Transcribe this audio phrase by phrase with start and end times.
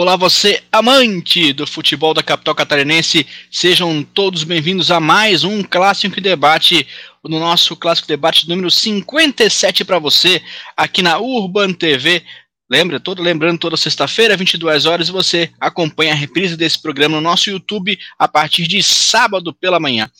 [0.00, 6.22] Olá, você amante do futebol da capital catarinense, sejam todos bem-vindos a mais um Clássico
[6.22, 6.88] Debate,
[7.22, 10.42] no nosso Clássico Debate número 57 para você,
[10.74, 12.24] aqui na Urban TV.
[12.70, 17.50] Lembra, todo, lembrando, toda sexta-feira, 22 horas, você acompanha a reprise desse programa no nosso
[17.50, 20.10] YouTube a partir de sábado pela manhã.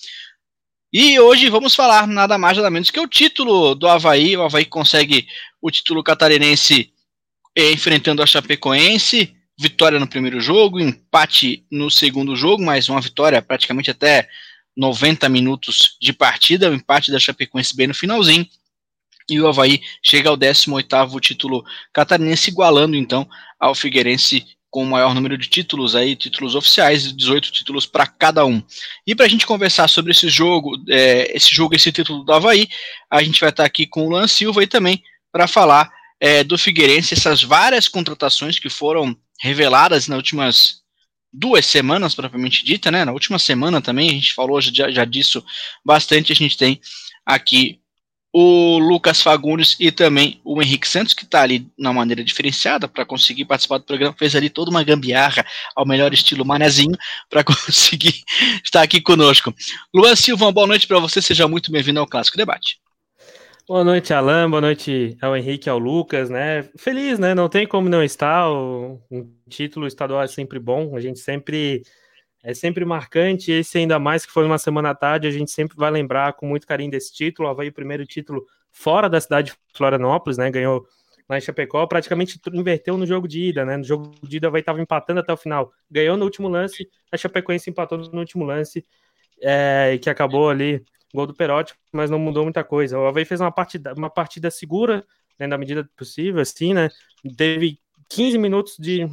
[0.92, 4.36] E hoje vamos falar nada mais nada menos que o título do Havaí.
[4.36, 5.26] O Havaí consegue
[5.58, 6.92] o título catarinense
[7.56, 13.42] eh, enfrentando a Chapecoense vitória no primeiro jogo, empate no segundo jogo, mas uma vitória
[13.42, 14.26] praticamente até
[14.74, 18.46] 90 minutos de partida, o empate da Chapecoense bem no finalzinho,
[19.28, 21.62] e o Havaí chega ao 18º título
[21.92, 27.52] catarinense, igualando então ao Figueirense com o maior número de títulos aí, títulos oficiais, 18
[27.52, 28.62] títulos para cada um.
[29.06, 32.66] E para a gente conversar sobre esse jogo, é, esse jogo, esse título do Havaí,
[33.10, 36.56] a gente vai estar aqui com o Luan Silva e também para falar é, do
[36.56, 40.80] Figueirense, essas várias contratações que foram reveladas nas últimas
[41.32, 43.04] duas semanas, propriamente dita, né?
[43.04, 45.44] Na última semana também, a gente falou já, já disso
[45.84, 46.32] bastante.
[46.32, 46.80] A gente tem
[47.24, 47.80] aqui
[48.32, 53.04] o Lucas Fagundes e também o Henrique Santos, que está ali na maneira diferenciada para
[53.04, 56.96] conseguir participar do programa, fez ali toda uma gambiarra ao melhor estilo manezinho
[57.28, 58.22] para conseguir
[58.64, 59.54] estar aqui conosco.
[59.92, 62.78] Luan Silva, boa noite para você, seja muito bem-vindo ao Clássico Debate.
[63.70, 64.50] Boa noite, Alan.
[64.50, 66.64] Boa noite ao Henrique, ao Lucas, né?
[66.76, 67.36] Feliz, né?
[67.36, 68.50] Não tem como não estar.
[68.50, 70.96] O, um título estadual é sempre bom.
[70.96, 71.82] A gente sempre
[72.42, 73.52] é sempre marcante.
[73.52, 76.46] Esse ainda mais que foi uma semana à tarde, a gente sempre vai lembrar com
[76.48, 77.46] muito carinho desse título.
[77.46, 80.50] O Havaí, o primeiro título fora da cidade de Florianópolis, né?
[80.50, 80.84] Ganhou
[81.28, 83.76] lá em Chapecó, praticamente inverteu no jogo de ida, né?
[83.76, 85.70] No jogo de ida, Havaí estava empatando até o final.
[85.88, 88.84] Ganhou no último lance, a Chapecoense empatou no último lance,
[89.40, 92.98] é, que acabou ali gol do Perotti, mas não mudou muita coisa.
[92.98, 95.04] O Havaí fez uma partida, uma partida segura,
[95.38, 96.88] né, na medida possível, assim, né?
[97.36, 99.06] Teve 15 minutos de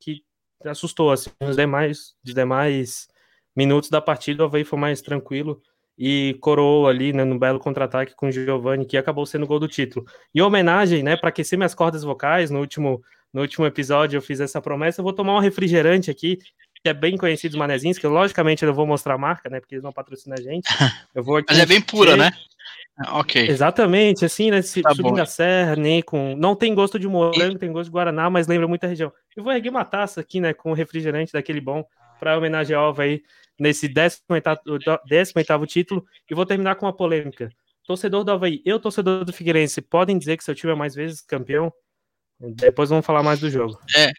[0.00, 0.22] que
[0.64, 3.08] assustou, assim, os demais, os demais
[3.54, 5.60] minutos da partida, o Havaí foi mais tranquilo
[5.96, 9.60] e coroou ali, né, no belo contra-ataque com o Giovanni, que acabou sendo o gol
[9.60, 10.04] do título.
[10.34, 13.02] E homenagem, né, para aquecer minhas cordas vocais, no último,
[13.32, 16.38] no último episódio eu fiz essa promessa, eu vou tomar um refrigerante aqui,
[16.84, 19.48] que é bem conhecido os manezinhos, que eu, logicamente eu não vou mostrar a marca,
[19.48, 19.58] né?
[19.58, 20.66] Porque eles não patrocinam a gente.
[21.14, 22.30] Eu vou Mas é bem pura, né?
[23.08, 23.48] Ok.
[23.48, 24.60] Exatamente, assim, né?
[24.60, 25.22] Se, tá subindo bom.
[25.22, 26.36] a serra, nem com.
[26.36, 29.10] Não tem gosto de morango, tem gosto de Guaraná, mas lembra muita região.
[29.34, 30.52] Eu vou erguer uma taça aqui, né?
[30.52, 31.82] Com refrigerante daquele bom,
[32.20, 33.22] para homenagear o aí
[33.58, 36.04] nesse 18 título.
[36.30, 37.48] E vou terminar com uma polêmica.
[37.86, 41.22] Torcedor do Havaí, eu, torcedor do Figueirense, podem dizer que seu time é mais vezes
[41.22, 41.72] campeão?
[42.38, 43.78] Depois vamos falar mais do jogo.
[43.96, 44.10] É.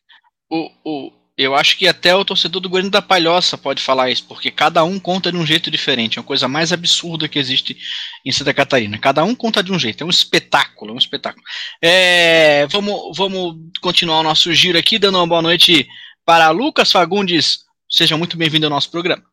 [0.49, 4.25] O, o, eu acho que até o torcedor do Guarani da Palhoça pode falar isso,
[4.25, 6.17] porque cada um conta de um jeito diferente.
[6.17, 7.77] É uma coisa mais absurda que existe
[8.25, 8.97] em Santa Catarina.
[8.97, 10.01] Cada um conta de um jeito.
[10.01, 11.43] É um espetáculo, é um espetáculo.
[11.81, 15.85] É, vamos, vamos continuar o nosso giro aqui, dando uma boa noite
[16.23, 17.65] para Lucas Fagundes.
[17.89, 19.23] Seja muito bem-vindo ao nosso programa.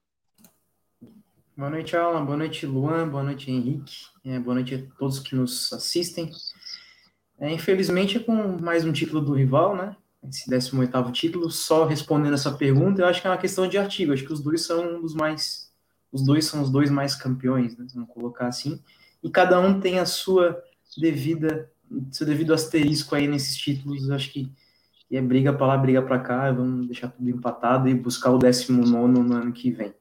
[1.57, 2.25] Boa noite, Alan.
[2.25, 3.09] Boa noite, Luan.
[3.09, 4.07] Boa noite, Henrique.
[4.25, 6.33] É, boa noite a todos que nos assistem.
[7.39, 9.95] É, infelizmente é com mais um título do rival, né?
[10.29, 14.13] Esse 18 título, só respondendo essa pergunta, eu acho que é uma questão de artigo,
[14.13, 15.71] acho que os dois são os mais,
[16.13, 18.81] os dois são os dois mais campeões, né, vamos colocar assim,
[19.23, 20.63] e cada um tem a sua
[20.97, 21.71] devida,
[22.11, 24.51] seu devido asterisco aí nesses títulos, acho que
[25.11, 29.21] é briga para lá, briga para cá, vamos deixar tudo empatado e buscar o 19
[29.21, 29.93] no ano que vem.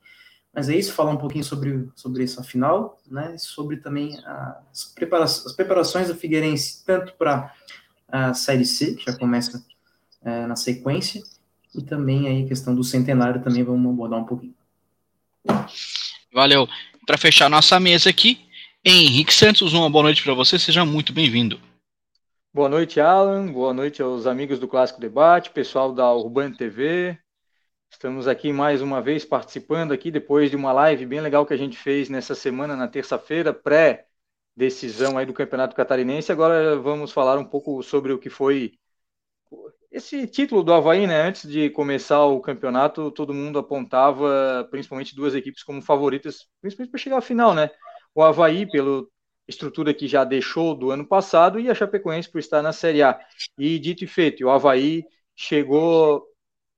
[0.53, 4.17] Mas é isso, falar um pouquinho sobre, sobre essa final, né, sobre também
[4.71, 7.53] as, prepara as preparações do Figueirense, tanto para
[8.07, 9.63] a Série C, que já começa
[10.23, 11.21] é, na sequência,
[11.73, 14.55] e também aí a questão do centenário também vamos abordar um pouquinho.
[16.33, 16.67] Valeu.
[17.05, 18.39] Para fechar nossa mesa aqui,
[18.83, 21.59] Henrique Santos, uma boa noite para você, seja muito bem-vindo.
[22.53, 23.51] Boa noite, Alan.
[23.51, 27.17] Boa noite aos amigos do Clássico Debate, pessoal da Urbana TV.
[27.89, 31.57] Estamos aqui mais uma vez participando aqui depois de uma live bem legal que a
[31.57, 36.31] gente fez nessa semana, na terça-feira, pré-decisão aí do Campeonato Catarinense.
[36.31, 38.73] Agora vamos falar um pouco sobre o que foi
[39.91, 45.35] esse título do Havaí, né, antes de começar o campeonato, todo mundo apontava principalmente duas
[45.35, 47.69] equipes como favoritas, principalmente para chegar à final, né?
[48.15, 49.03] O Havaí, pela
[49.47, 53.19] estrutura que já deixou do ano passado, e a Chapecoense por estar na Série A.
[53.57, 55.03] E dito e feito, o Havaí
[55.35, 56.25] chegou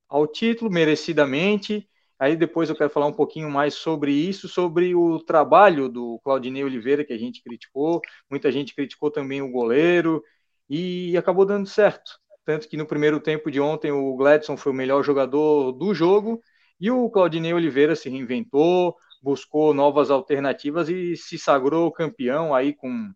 [0.08, 1.88] ao título merecidamente.
[2.18, 6.64] Aí depois eu quero falar um pouquinho mais sobre isso, sobre o trabalho do Claudinei
[6.64, 8.00] Oliveira, que a gente criticou,
[8.30, 10.22] muita gente criticou também o goleiro,
[10.68, 14.74] e acabou dando certo tanto que no primeiro tempo de ontem o Gladson foi o
[14.74, 16.42] melhor jogador do jogo
[16.80, 23.10] e o Claudinei Oliveira se reinventou, buscou novas alternativas e se sagrou campeão aí com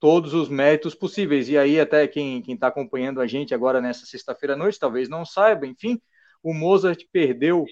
[0.00, 1.48] todos os méritos possíveis.
[1.48, 5.24] E aí até quem está acompanhando a gente agora nessa sexta-feira à noite talvez não
[5.24, 6.00] saiba, enfim,
[6.42, 7.64] o Mozart perdeu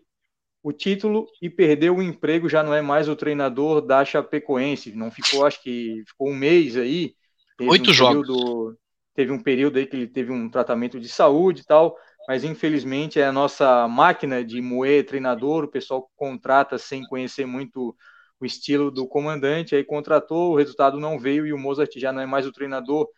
[0.62, 4.94] o título e perdeu o emprego, já não é mais o treinador da Chapecoense.
[4.94, 7.14] Não ficou, acho que ficou um mês aí.
[7.60, 8.26] Oito um jogos.
[8.26, 8.78] Período,
[9.14, 11.96] teve um período aí que ele teve um tratamento de saúde e tal,
[12.28, 17.96] mas infelizmente é a nossa máquina de moer treinador, o pessoal contrata sem conhecer muito
[18.40, 22.20] o estilo do comandante, aí contratou, o resultado não veio e o Mozart já não
[22.22, 23.08] é mais o treinador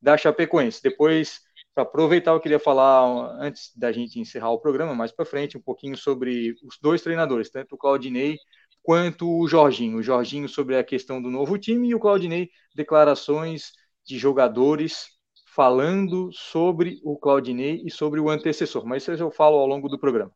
[0.00, 0.82] da Chapecoense.
[0.82, 1.40] Depois
[1.74, 5.60] para aproveitar, eu queria falar, antes da gente encerrar o programa, mais para frente, um
[5.60, 8.38] pouquinho sobre os dois treinadores, tanto o Claudinei
[8.82, 9.98] quanto o Jorginho.
[9.98, 13.72] O Jorginho sobre a questão do novo time e o Claudinei, declarações
[14.06, 15.06] de jogadores
[15.54, 18.84] falando sobre o Claudinei e sobre o antecessor.
[18.84, 20.32] Mas isso eu falo ao longo do programa.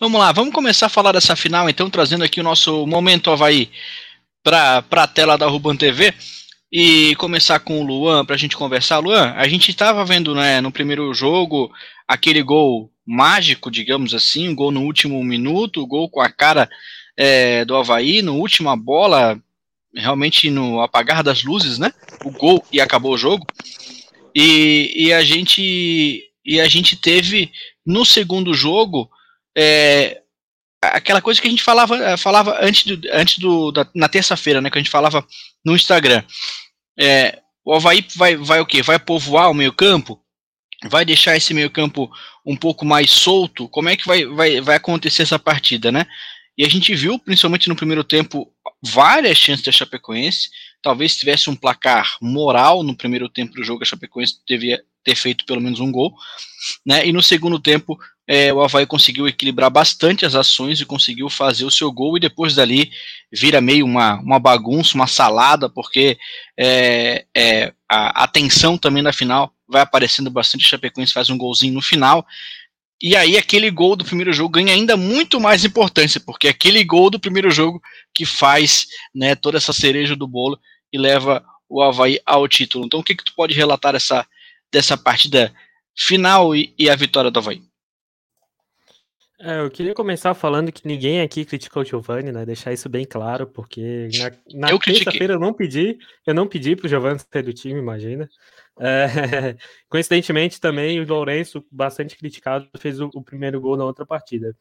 [0.00, 3.70] Vamos lá, vamos começar a falar dessa final, então, trazendo aqui o nosso momento Havaí
[4.42, 6.12] para a tela da Ruban TV
[6.70, 8.98] e começar com o Luan para a gente conversar.
[8.98, 11.72] Luan, a gente estava vendo né, no primeiro jogo
[12.06, 16.68] aquele gol mágico, digamos assim, um gol no último minuto, o gol com a cara
[17.16, 19.40] é, do Havaí, no última bola,
[19.96, 21.92] realmente no apagar das luzes, né?
[22.24, 23.46] O gol e acabou o jogo.
[24.34, 27.50] E, e a gente e a gente teve
[27.84, 29.10] no segundo jogo
[29.56, 30.20] é,
[30.80, 34.70] aquela coisa que a gente falava, falava antes, do, antes do, da, na terça-feira, né?
[34.70, 35.26] Que a gente falava
[35.64, 36.22] no Instagram.
[36.98, 38.82] É, o Havaí vai, vai o quê?
[38.82, 40.20] Vai povoar o meio campo?
[40.88, 42.10] Vai deixar esse meio campo
[42.44, 43.68] um pouco mais solto?
[43.68, 46.06] Como é que vai, vai, vai acontecer essa partida, né?
[46.56, 48.50] E a gente viu, principalmente no primeiro tempo,
[48.82, 50.48] várias chances da Chapecoense.
[50.82, 55.44] Talvez tivesse um placar moral no primeiro tempo do jogo, a Chapecoense devia ter feito
[55.46, 56.14] pelo menos um gol.
[56.84, 57.06] Né?
[57.06, 61.64] E no segundo tempo, é, o Havaí conseguiu equilibrar bastante as ações e conseguiu fazer
[61.64, 62.90] o seu gol, e depois dali
[63.32, 66.18] vira meio uma, uma bagunça, uma salada, porque
[66.58, 71.38] é, é, a, a tensão também na final vai aparecendo bastante, o Chapecoense faz um
[71.38, 72.26] golzinho no final,
[73.02, 76.82] e aí aquele gol do primeiro jogo ganha ainda muito mais importância, porque é aquele
[76.82, 77.80] gol do primeiro jogo
[78.14, 80.58] que faz né, toda essa cereja do bolo
[80.92, 82.86] e leva o Havaí ao título.
[82.86, 84.26] Então o que, que tu pode relatar essa,
[84.72, 85.54] dessa partida
[85.94, 87.62] final e, e a vitória do Havaí?
[89.38, 92.46] É, eu queria começar falando que ninguém aqui criticou o Giovanni, né?
[92.46, 94.08] Deixar isso bem claro, porque
[94.54, 98.28] na, na terça-feira eu não pedi, eu não pedi pro Giovanni sair do time, imagina.
[98.78, 99.06] É,
[99.90, 104.56] coincidentemente também o Lourenço, bastante criticado, fez o, o primeiro gol na outra partida.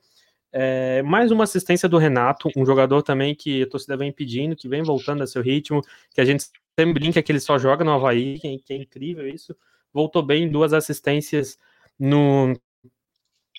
[0.51, 4.68] É, mais uma assistência do Renato, um jogador também que a torcida vem pedindo, que
[4.68, 5.81] vem voltando a seu ritmo,
[6.13, 6.45] que a gente
[6.77, 9.56] sempre brinca que ele só joga no Havaí, que, que é incrível isso.
[9.94, 11.57] Voltou bem, duas assistências
[11.98, 12.54] no,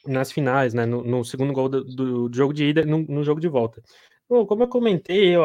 [0.06, 0.87] nas finais, né?
[0.87, 3.82] No, no segundo gol do, do, jogo de ida, no, no, jogo de volta.
[4.29, 5.43] Bom, como eu comentei, eu,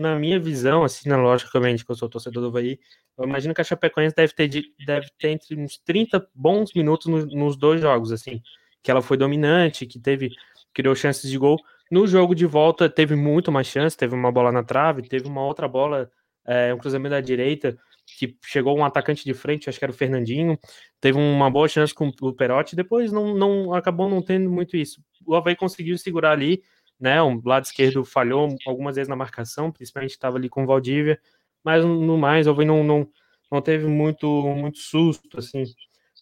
[0.00, 2.78] na minha visão, assim, na logicamente, que eu sou torcedor do Havaí,
[3.18, 4.48] eu imagino que a Chapecoense deve ter,
[4.86, 8.40] deve ter entre uns 30 bons minutos no, nos dois jogos, assim,
[8.82, 10.30] que ela foi dominante, que teve,
[10.72, 11.58] criou chances de gol.
[11.90, 15.44] No jogo de volta teve muito mais chance, teve uma bola na trave, teve uma
[15.44, 16.10] outra bola,
[16.46, 17.76] é, um cruzamento da direita,
[18.06, 20.58] que chegou um atacante de frente, acho que era o Fernandinho,
[21.00, 25.02] teve uma boa chance com o Perotti, depois não, não acabou não tendo muito isso.
[25.26, 26.62] O Havaí conseguiu segurar ali,
[27.00, 27.20] né?
[27.22, 31.20] O lado esquerdo falhou algumas vezes na marcação, principalmente estava ali com o Valdívia,
[31.64, 33.08] mas no mais o Havaí não, não,
[33.50, 35.64] não teve muito, muito susto assim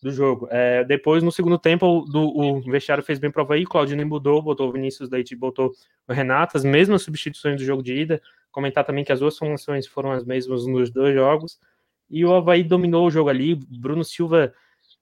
[0.02, 0.48] do jogo.
[0.50, 4.68] É, depois, no segundo tempo, do, o vestiário fez bem o Havaí, Claudinei mudou, botou
[4.68, 5.72] o Vinícius Leite, botou
[6.08, 9.86] o Renato, as mesmas substituições do jogo de ida, comentar também que as duas formações
[9.86, 11.58] foram as mesmas nos dois jogos,
[12.10, 13.54] e o Havaí dominou o jogo ali.
[13.54, 14.52] Bruno Silva,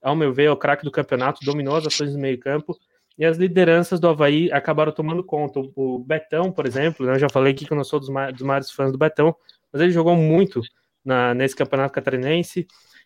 [0.01, 2.77] ao meu ver, é o craque do campeonato, dominou as ações no meio-campo.
[3.17, 5.59] E as lideranças do Havaí acabaram tomando conta.
[5.75, 8.41] O Betão, por exemplo, né, eu já falei aqui que eu não sou dos, dos
[8.43, 9.35] maiores fãs do Betão,
[9.73, 10.61] mas ele jogou muito
[11.03, 12.65] na, nesse campeonato catarinense.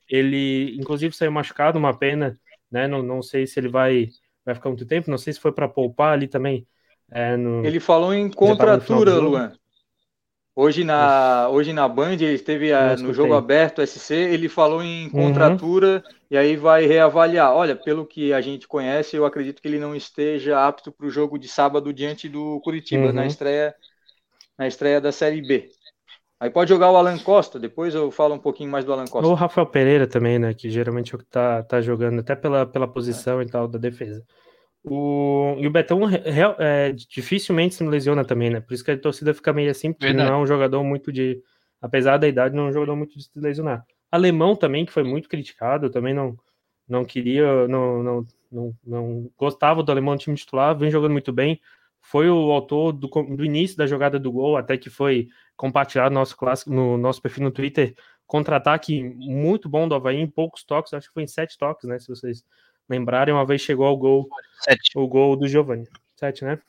[0.10, 2.38] Ele, inclusive, saiu machucado, uma pena,
[2.72, 2.88] né?
[2.88, 4.10] Não, não sei se ele vai,
[4.46, 6.68] vai ficar muito tempo, não sei se foi para poupar ali também.
[7.12, 9.54] É, no, ele falou em contratura, Luan.
[10.56, 15.06] Hoje na, hoje na Band, ele esteve a, no jogo aberto SC, ele falou em
[15.06, 15.10] uhum.
[15.10, 16.16] contratura uhum.
[16.30, 17.52] e aí vai reavaliar.
[17.52, 21.10] Olha, pelo que a gente conhece, eu acredito que ele não esteja apto para o
[21.10, 23.14] jogo de sábado diante do Curitiba, uhum.
[23.14, 23.74] na, estreia,
[24.56, 25.72] na estreia da Série B.
[26.40, 29.28] Aí pode jogar o Alan Costa, depois eu falo um pouquinho mais do Alan Costa.
[29.28, 30.54] Ou o Rafael Pereira também, né?
[30.54, 33.44] Que geralmente é o que tá, tá jogando, até pela, pela posição é.
[33.44, 34.24] e tal da defesa.
[34.84, 36.02] O, e o Betão
[36.60, 38.60] é, dificilmente se lesiona também, né?
[38.60, 40.30] Por isso que a torcida fica meio assim, porque Verdade.
[40.30, 41.42] não é um jogador muito de.
[41.82, 43.86] Apesar da idade, não é um jogador muito de se lesionar.
[44.12, 46.38] Alemão também, que foi muito criticado, também não,
[46.88, 51.32] não queria, não, não, não, não gostava do alemão no time titular, vem jogando muito
[51.32, 51.60] bem.
[52.02, 56.20] Foi o autor do, do início da jogada do gol, até que foi compartilhado no
[56.20, 57.96] nosso, clássico, no nosso perfil no Twitter.
[58.26, 62.00] Contra-ataque muito bom do Havaí, em poucos toques, acho que foi em sete toques, né?
[62.00, 62.44] Se vocês
[62.90, 64.28] lembrarem, uma vez chegou ao gol,
[64.62, 64.92] Sete.
[64.96, 65.88] o gol do Giovanni.
[66.16, 66.60] Sete, né?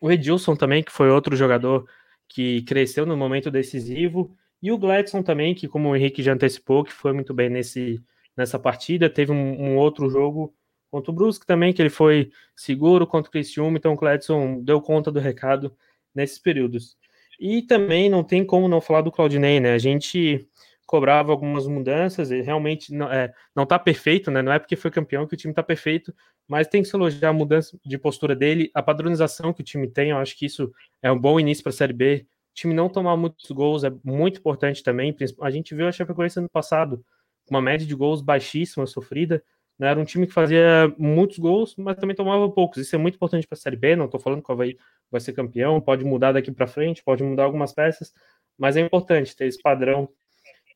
[0.00, 1.88] O Edilson também, que foi outro jogador
[2.28, 6.84] que cresceu no momento decisivo, e o Gladson também, que como o Henrique já antecipou,
[6.84, 8.02] que foi muito bem nesse,
[8.36, 10.54] nessa partida, teve um, um outro jogo
[10.90, 14.80] contra o Brusque também, que ele foi seguro contra o Criciúma, então o Gladson deu
[14.80, 15.76] conta do recado
[16.14, 16.96] nesses períodos.
[17.38, 19.72] E também não tem como não falar do Claudinei, né?
[19.74, 20.48] A gente
[20.86, 24.40] cobrava algumas mudanças, e realmente não, é, não tá perfeito, né?
[24.40, 26.14] Não é porque foi campeão que o time tá perfeito,
[26.46, 29.88] mas tem que se elogiar a mudança de postura dele, a padronização que o time
[29.88, 32.26] tem, eu acho que isso é um bom início para a Série B.
[32.52, 35.14] O time não tomar muitos gols é muito importante também.
[35.42, 37.04] A gente viu a Chapecoense ano passado,
[37.50, 39.42] uma média de gols baixíssima, sofrida.
[39.78, 39.88] Né?
[39.88, 42.78] Era um time que fazia muitos gols, mas também tomava poucos.
[42.78, 43.96] Isso é muito importante para a Série B.
[43.96, 44.76] Não estou falando que o Havaí
[45.10, 48.12] vai ser campeão, pode mudar daqui para frente, pode mudar algumas peças,
[48.58, 50.08] mas é importante ter esse padrão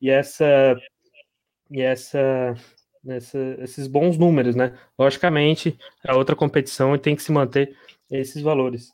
[0.01, 0.75] e essa
[1.69, 2.55] e essa,
[3.07, 4.77] essa esses bons números, né?
[4.97, 7.75] Logicamente, é outra competição e tem que se manter
[8.09, 8.91] esses valores.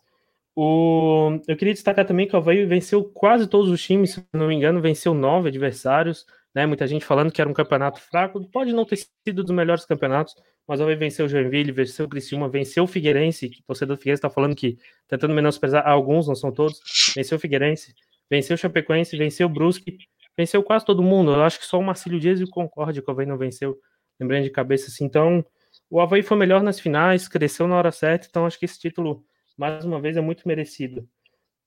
[0.56, 4.48] O, eu queria destacar também que o Havaí venceu quase todos os times, se não
[4.48, 6.26] me engano, venceu nove adversários,
[6.58, 6.66] né?
[6.66, 10.34] Muita gente falando que era um campeonato fraco, pode não ter sido dos melhores campeonatos,
[10.68, 13.96] mas o Havaí venceu o Joinville, venceu o Criciúma, venceu o Figueirense, que o torcedor
[13.96, 14.76] do Figueirense está falando que
[15.08, 16.80] tentando menosprezar alguns, não são todos,
[17.16, 17.94] venceu o Figueirense,
[18.28, 20.00] venceu o Chapecoense, venceu o Brusque,
[20.36, 21.32] venceu quase todo mundo.
[21.32, 23.78] Eu acho que só o Marcílio Dias e o Concorde que o Havaí não venceu,
[24.20, 25.06] lembrando de cabeça assim.
[25.06, 25.46] Então,
[25.92, 29.24] o Havaí foi melhor nas finais, cresceu na hora certa, então acho que esse título,
[29.56, 31.08] mais uma vez, é muito merecido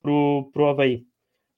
[0.02, 1.06] pro, pro Havaí.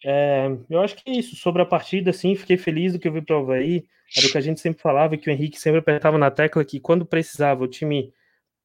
[0.05, 1.37] É, eu acho que é isso.
[1.37, 3.85] Sobre a partida, assim, fiquei feliz do que eu vi pro Havaí.
[4.17, 6.79] Era o que a gente sempre falava, que o Henrique sempre apertava na tecla que
[6.79, 8.13] quando precisava o time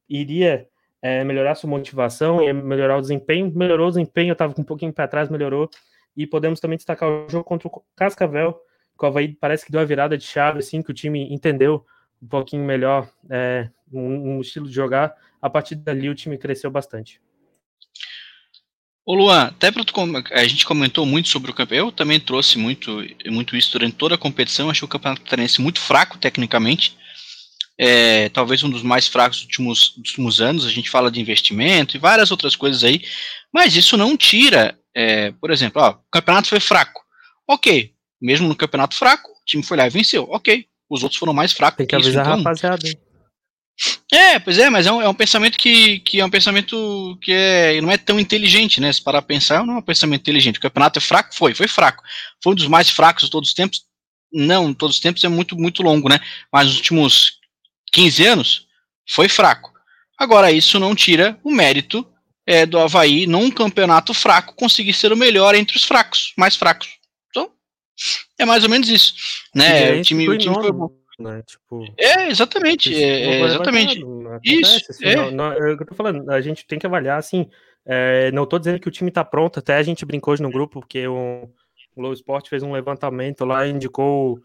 [0.10, 0.68] iria
[1.02, 3.52] é, melhorar sua motivação, ia melhorar o desempenho.
[3.56, 5.70] Melhorou o desempenho, eu estava com um pouquinho para trás, melhorou.
[6.16, 8.60] E podemos também destacar o jogo contra o Cascavel,
[8.98, 11.86] que o Havaí parece que deu a virada de chave, assim, que o time entendeu
[12.22, 15.16] um pouquinho melhor é, um, um, estilo de jogar.
[15.42, 17.22] A partir dali o time cresceu bastante.
[19.08, 19.84] Ô Luan, até para
[20.32, 24.16] a gente comentou muito sobre o campeão, eu também trouxe muito, muito isso durante toda
[24.16, 26.98] a competição, achei o campeonato catarinense muito fraco tecnicamente,
[27.78, 31.22] é, talvez um dos mais fracos dos últimos, dos últimos anos, a gente fala de
[31.22, 33.02] investimento e várias outras coisas aí,
[33.54, 37.04] mas isso não tira é, por exemplo, ó, o campeonato foi fraco.
[37.48, 40.28] Ok, mesmo no campeonato fraco, o time foi lá e venceu.
[40.32, 41.78] Ok, os outros foram mais fracos.
[41.78, 42.34] Tem que, que avisar isso, então...
[42.34, 43.07] a rapaziada.
[44.12, 47.32] É, pois é, mas é um, é um pensamento que, que é um pensamento que
[47.32, 48.92] é, não é tão inteligente, né?
[48.92, 50.58] Se parar pensar, não é um pensamento inteligente.
[50.58, 51.36] O campeonato é fraco?
[51.36, 52.04] Foi, foi fraco.
[52.44, 53.84] Foi um dos mais fracos de todos os tempos?
[54.34, 56.20] Não, todos os tempos é muito, muito longo, né?
[56.52, 57.38] Mas nos últimos
[57.92, 58.68] 15 anos,
[59.08, 59.72] foi fraco.
[60.18, 62.06] Agora, isso não tira o mérito
[62.46, 66.88] é, do Havaí, num campeonato fraco, conseguir ser o melhor entre os fracos, mais fracos.
[67.30, 67.52] Então,
[68.40, 69.14] é mais ou menos isso.
[69.54, 69.94] Né?
[69.94, 70.90] O time, o time foi bom.
[71.20, 71.42] Né?
[71.46, 72.94] Tipo, é, exatamente.
[72.94, 74.04] É, exatamente.
[74.44, 74.92] isso.
[74.92, 75.16] Assim, é.
[75.16, 77.50] Não, não, é eu tô falando, a gente tem que avaliar assim.
[77.86, 80.52] É, não tô dizendo que o time tá pronto, até a gente brincou hoje no
[80.52, 81.50] grupo, porque o,
[81.96, 84.40] o Low Sport fez um levantamento lá indicou,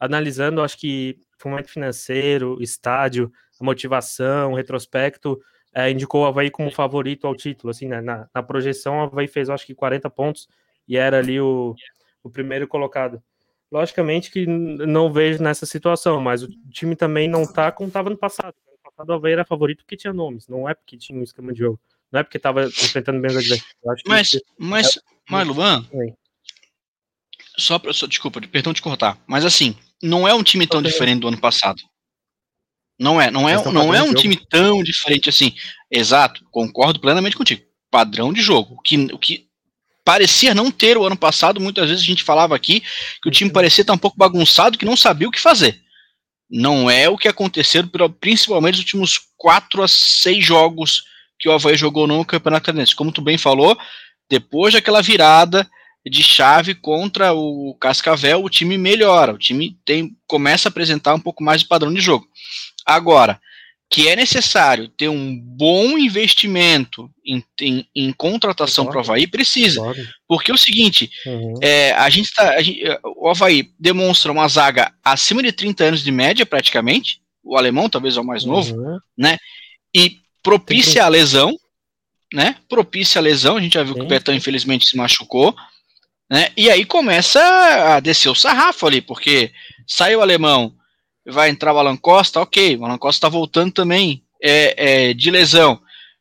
[0.00, 3.30] analisando, acho que fomento financeiro, estádio,
[3.60, 5.38] motivação, retrospecto
[5.76, 8.00] é, indicou o Havaí como favorito ao título, assim, né?
[8.00, 10.48] na, na projeção o Havaí fez, acho que 40 pontos
[10.88, 11.74] e era ali o,
[12.22, 13.22] o primeiro colocado.
[13.70, 18.16] Logicamente que não vejo nessa situação, mas o time também não tá como estava no
[18.16, 18.54] passado.
[18.70, 21.52] No passado o Havaí era favorito porque tinha nomes, não é porque tinha um esquema
[21.52, 21.80] de jogo,
[22.12, 24.02] não é porque estava enfrentando bem os adversários.
[24.06, 24.40] Mas, que...
[24.56, 25.00] mas, é...
[25.28, 25.84] mas, Luan,
[27.58, 31.28] só, só, desculpa, perdão de cortar, mas assim, não é um time tão diferente do
[31.28, 31.82] ano passado.
[32.98, 35.52] Não é, não é, não é um time tão diferente assim.
[35.90, 37.62] Exato, concordo plenamente contigo.
[37.90, 38.74] Padrão de jogo.
[38.74, 39.45] O que, o que
[40.06, 42.80] parecia não ter o ano passado, muitas vezes a gente falava aqui
[43.20, 43.54] que o time uhum.
[43.54, 45.80] parecia estar um pouco bagunçado, que não sabia o que fazer.
[46.48, 47.82] Não é o que aconteceu,
[48.20, 51.02] principalmente nos últimos quatro a seis jogos
[51.40, 52.94] que o Havaí jogou no Campeonato Canadense.
[52.94, 53.76] Como tu bem falou,
[54.30, 55.68] depois daquela virada
[56.08, 61.20] de chave contra o Cascavel, o time melhora, o time tem, começa a apresentar um
[61.20, 62.28] pouco mais de padrão de jogo.
[62.86, 63.40] Agora,
[63.88, 69.80] que é necessário ter um bom investimento em, em, em contratação para o Havaí, precisa.
[69.80, 69.98] Claro.
[70.26, 71.54] Porque é o seguinte, uhum.
[71.62, 76.02] é, a gente tá, a gente, o Havaí demonstra uma zaga acima de 30 anos
[76.02, 78.98] de média, praticamente, o alemão talvez é o mais novo, uhum.
[79.16, 79.38] né?
[79.94, 81.56] E propicia a lesão,
[82.32, 82.56] né?
[82.68, 84.00] Propicia a lesão, a gente já viu Sim.
[84.00, 85.54] que o Betão infelizmente se machucou,
[86.28, 86.48] né?
[86.56, 89.52] E aí começa a descer o sarrafo ali, porque
[89.86, 90.74] sai o alemão,
[91.26, 95.30] vai entrar o Alan Costa, ok, o Alan Costa está voltando também é, é, de
[95.30, 95.80] lesão.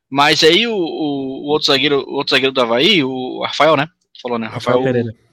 [0.10, 3.88] Mas aí o, o, o, outro zagueiro, o outro zagueiro do Havaí, o Rafael, né?
[4.22, 4.48] Falou, né?
[4.48, 5.26] Rafael, Rafael Pereira.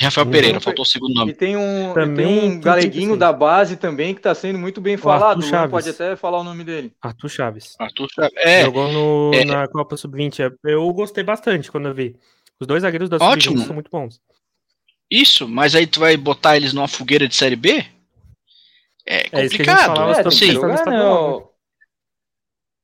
[0.00, 0.26] Rafael.
[0.26, 1.34] Pereira, faltou o segundo E nome.
[1.34, 3.18] tem um, e Também tem um galeguinho assim.
[3.18, 5.42] da base também que está sendo muito bem falado.
[5.70, 6.92] Pode até falar o nome dele.
[7.02, 7.74] Arthur Chaves.
[7.80, 8.32] Arthur Chaves.
[8.36, 9.44] É, Jogou no, é.
[9.44, 10.52] na Copa Sub-20.
[10.64, 12.14] Eu gostei bastante quando eu vi.
[12.60, 13.56] Os dois zagueiros da Ótimo.
[13.56, 14.20] Sub-20 são muito bons.
[15.10, 17.84] isso, mas aí tu vai botar eles numa fogueira de Série B?
[19.08, 19.86] É É isso que a gente complicado.
[19.96, 21.46] falava, É, jogar estadual, né?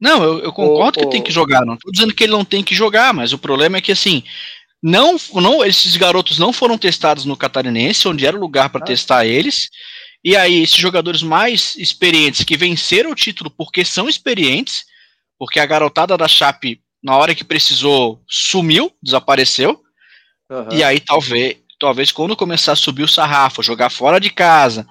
[0.00, 1.64] Não, eu, eu concordo Ô, que tem que jogar.
[1.64, 4.22] Não tô dizendo que ele não tem que jogar, mas o problema é que assim.
[4.82, 8.86] Não, não, esses garotos não foram testados no Catarinense, onde era o lugar para Ah.
[8.86, 9.68] testar eles.
[10.22, 14.84] E aí, esses jogadores mais experientes que venceram o título porque são experientes,
[15.38, 19.82] porque a garotada da Chape, na hora que precisou, sumiu, desapareceu.
[20.50, 20.68] Aham.
[20.72, 24.86] E aí, talvez, talvez quando começar a subir o sarrafo, jogar fora de casa,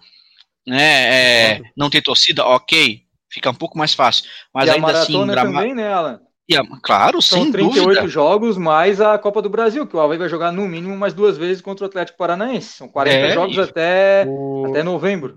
[0.68, 3.02] né, é, não ter torcida, ok,
[3.32, 4.26] fica um pouco mais fácil.
[4.54, 6.20] Mas e a ainda assim, maratona grama- também, né, Alan?
[6.48, 8.08] e a- claro, São sem 38 dúvida.
[8.08, 11.38] jogos mais a Copa do Brasil, que o Havaí vai jogar no mínimo mais duas
[11.38, 12.74] vezes contra o Atlético Paranaense.
[12.74, 15.36] São 40 É, jogos e- até, O- até novembro.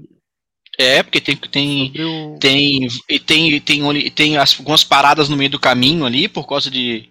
[0.78, 5.36] É, porque tem, tem, o- tem, e tem, e tem, tem as- algumas paradas no
[5.36, 7.08] meio do caminho ali, por causa de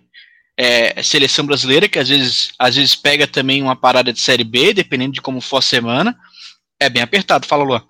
[0.57, 4.73] é, seleção brasileira, que às vezes, às vezes pega também uma parada de Série B,
[4.73, 6.15] dependendo de como for a semana.
[6.79, 7.83] É bem apertado, fala, Luan.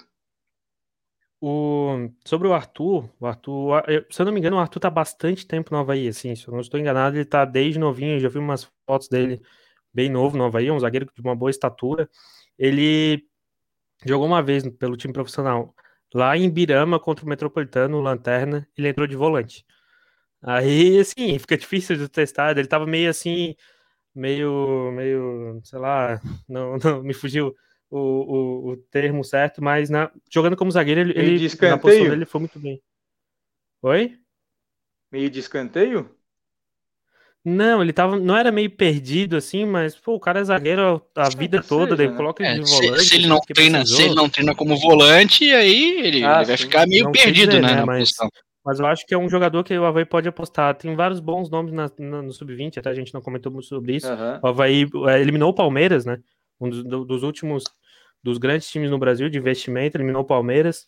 [1.47, 5.45] O, sobre o Arthur, o Arthur, se eu não me engano, o Arthur tá bastante
[5.45, 8.39] tempo no Havaí, assim, se eu não estou enganado, ele tá desde novinho, já vi
[8.39, 9.39] umas fotos dele
[9.93, 12.09] bem novo no Havaí, é um zagueiro de uma boa estatura.
[12.57, 13.27] Ele
[14.05, 15.75] jogou uma vez pelo time profissional
[16.15, 19.63] lá em Birama contra o Metropolitano, o Lanterna, ele entrou de volante.
[20.41, 23.55] Aí, assim, fica difícil de testar, ele tava meio assim,
[24.15, 27.55] meio, meio, sei lá, não, não me fugiu
[27.89, 32.09] o, o, o termo certo, mas na, jogando como zagueiro, ele, ele de na posição
[32.09, 32.81] dele foi muito bem.
[33.81, 34.17] Oi?
[35.11, 36.09] Meio de escanteio?
[37.47, 41.29] Não, ele tava, não era meio perdido assim, mas pô, o cara é zagueiro a
[41.29, 42.17] vida toda, ele né?
[42.17, 43.03] coloca ele É, de se, volante.
[43.03, 43.97] se ele não porque treina, precisou.
[43.99, 47.51] se ele não treina como volante, aí ele, Ah, ele vai ficar meio Não perdido,
[47.51, 48.13] dizer, né, né, na mas-.
[48.65, 50.73] Mas eu acho que é um jogador que o Havaí pode apostar.
[50.73, 53.95] Tem vários bons nomes na- na- no Sub-20, até a gente não comentou muito sobre
[53.95, 54.07] isso.
[54.11, 54.39] Aham.
[54.41, 56.19] O Havaí é, eliminou o Palmeiras, né?
[56.59, 57.63] Um dos, do- dos últimos,
[58.25, 60.87] dos grandes times no Brasil de investimento, eliminou o Palmeiras.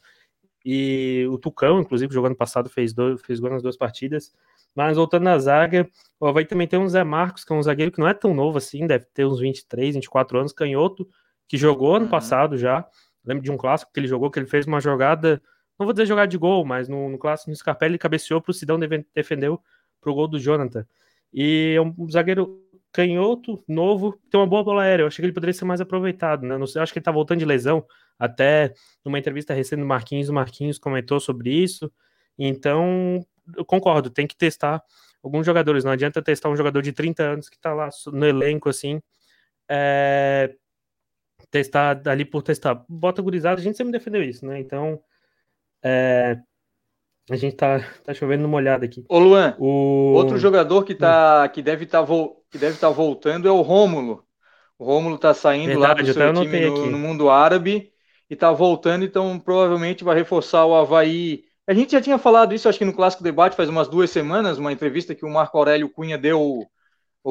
[0.65, 4.33] E o Tucão, inclusive, jogando passado, fez, dois, fez gol nas duas partidas.
[4.75, 5.87] Mas voltando na zaga,
[6.19, 8.33] o Havaí também tem um Zé Marcos, que é um zagueiro que não é tão
[8.33, 11.07] novo assim, deve ter uns 23, 24 anos, canhoto,
[11.47, 12.11] que jogou ano Uhum.
[12.11, 12.85] passado já.
[13.23, 15.41] Lembro de um clássico que ele jogou, que ele fez uma jogada,
[15.79, 18.53] não vou dizer jogada de gol, mas no, no clássico no Scarpelli ele cabeceou pro
[18.53, 19.61] Sidão, deve- defendeu
[20.01, 20.85] pro gol do Jonathan.
[21.33, 22.66] E é um zagueiro
[22.97, 25.03] canhoto, novo, tem uma boa bola aérea.
[25.03, 26.57] Eu achei que ele poderia ser mais aproveitado, né?
[26.57, 27.85] Não sei, acho que ele tá voltando de lesão.
[28.17, 28.73] Até
[29.05, 31.91] numa entrevista recente do Marquinhos, o Marquinhos comentou sobre isso.
[32.39, 33.23] Então,
[33.55, 34.81] eu concordo, tem que testar
[35.21, 35.83] alguns jogadores.
[35.83, 38.99] Não adianta testar um jogador de 30 anos que tá lá no elenco, assim.
[39.69, 40.55] é,
[41.51, 42.83] testar ali por testar.
[42.89, 44.59] Bota gurizada, a gente sempre defendeu isso, né?
[44.59, 44.99] Então,
[45.83, 46.37] é,
[47.29, 49.05] a gente tá, tá chovendo numa olhada aqui.
[49.09, 50.13] Ô, Luan, O...
[50.13, 52.05] outro jogador que, tá, que deve estar
[52.49, 54.23] que deve tá voltando é o Rômulo.
[54.79, 56.89] O Rômulo está saindo lá Verdade, do eu seu time no, aqui.
[56.89, 57.91] no mundo árabe
[58.29, 61.43] e está voltando, então provavelmente vai reforçar o Havaí.
[61.65, 64.57] A gente já tinha falado isso, acho que no Clássico Debate faz umas duas semanas,
[64.57, 66.65] uma entrevista que o Marco Aurélio Cunha deu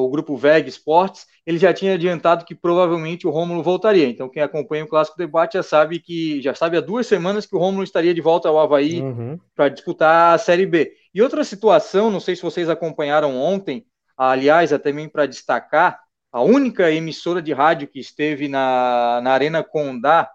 [0.03, 4.07] o grupo VEG Sports, ele já tinha adiantado que provavelmente o Rômulo voltaria.
[4.07, 7.55] Então quem acompanha o Clássico Debate já sabe que já sabe há duas semanas que
[7.55, 9.39] o Rômulo estaria de volta ao Havaí Uhum.
[9.55, 10.93] para disputar a Série B.
[11.13, 15.99] E outra situação, não sei se vocês acompanharam ontem, aliás, até também para destacar,
[16.31, 20.29] a única emissora de rádio que esteve na, na Arena Condá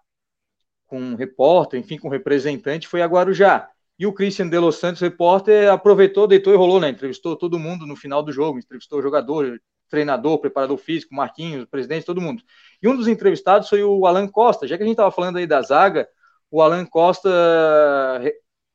[0.87, 3.69] com um repórter, enfim, com um representante, foi a Guarujá.
[4.03, 6.89] E o Christian de Los Santos, repórter, aproveitou, deitou e rolou, né?
[6.89, 12.21] Entrevistou todo mundo no final do jogo, entrevistou jogador, treinador, preparador físico, Marquinhos, presidente, todo
[12.21, 12.43] mundo.
[12.83, 14.67] E um dos entrevistados foi o Alan Costa.
[14.67, 16.09] Já que a gente estava falando aí da zaga,
[16.51, 17.31] o Alan Costa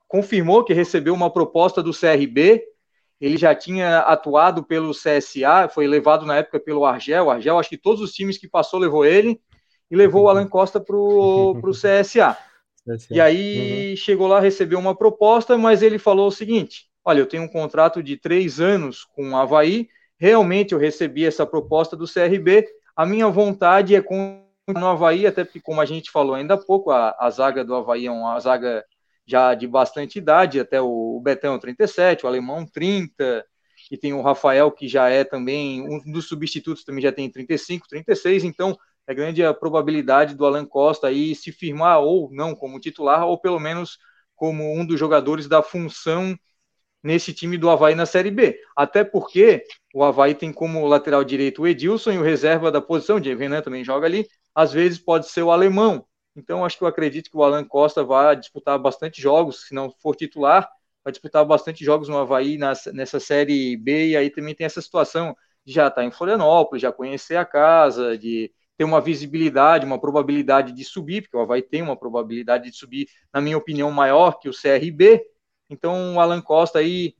[0.08, 2.64] confirmou que recebeu uma proposta do CRB.
[3.20, 7.26] Ele já tinha atuado pelo CSA, foi levado na época pelo Argel.
[7.26, 9.42] O Argel, acho que todos os times que passou levou ele
[9.92, 12.38] e levou o Alan Costa para o CSA.
[13.12, 17.44] E aí chegou lá, recebeu uma proposta, mas ele falou o seguinte: olha, eu tenho
[17.44, 22.68] um contrato de três anos com o Havaí, realmente eu recebi essa proposta do CRB,
[22.96, 26.58] a minha vontade é continuar no Havaí, até porque, como a gente falou ainda há
[26.58, 28.84] pouco, a, a zaga do Havaí é uma zaga
[29.26, 33.46] já de bastante idade, até o Betão 37, o Alemão 30,
[33.92, 37.88] e tem o Rafael, que já é também, um dos substitutos também já tem 35,
[37.88, 42.80] 36, então é grande a probabilidade do Alan Costa aí se firmar ou não como
[42.80, 43.98] titular, ou pelo menos
[44.36, 46.38] como um dos jogadores da função
[47.02, 48.60] nesse time do Havaí na Série B.
[48.76, 53.18] Até porque o Havaí tem como lateral direito o Edilson e o reserva da posição,
[53.18, 56.06] o Renan também joga ali, às vezes pode ser o alemão.
[56.36, 59.90] Então, acho que eu acredito que o Alan Costa vai disputar bastante jogos, se não
[59.90, 60.70] for titular,
[61.04, 64.82] vai disputar bastante jogos no Havaí nessa, nessa Série B, e aí também tem essa
[64.82, 69.86] situação de já estar tá em Florianópolis, já conhecer a casa, de ter uma visibilidade,
[69.86, 73.90] uma probabilidade de subir, porque o Havaí tem uma probabilidade de subir, na minha opinião,
[73.92, 75.24] maior que o CRB.
[75.70, 77.16] Então, o Alan Costa aí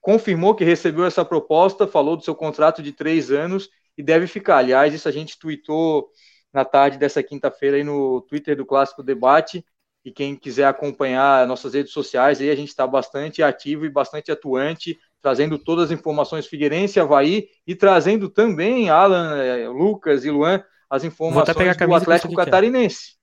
[0.00, 4.58] confirmou que recebeu essa proposta, falou do seu contrato de três anos e deve ficar.
[4.58, 6.10] Aliás, isso a gente tweetou
[6.52, 9.64] na tarde dessa quinta-feira aí no Twitter do Clássico Debate.
[10.04, 14.30] E quem quiser acompanhar nossas redes sociais, aí a gente está bastante ativo e bastante
[14.30, 20.62] atuante, trazendo todas as informações Figueirense, Havaí e trazendo também, Alan, eh, Lucas e Luan,
[20.88, 23.16] as informações do Atlético Catarinense.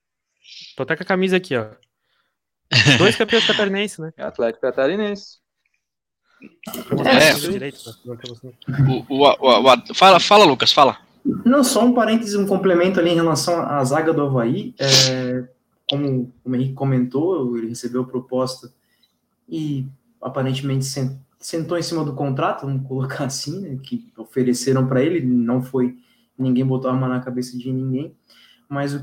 [0.76, 1.68] Tô até com a camisa aqui, ó.
[2.98, 4.12] Dois campeões catarinenses, né?
[4.18, 5.38] É Atlético Catarinense.
[7.06, 7.34] É.
[9.10, 10.98] O, o, o, fala, fala, Lucas, fala.
[11.46, 14.76] Não, só um parênteses, um complemento ali em relação à zaga do Havaí.
[14.78, 15.48] É,
[15.90, 18.72] como o Henrique comentou, ele recebeu a proposta
[19.48, 19.86] e
[20.22, 20.86] aparentemente
[21.40, 25.96] sentou em cima do contrato, vamos colocar assim, né, que ofereceram para ele, não foi,
[26.38, 28.16] ninguém botou a mão na cabeça de ninguém,
[28.68, 29.00] mas o,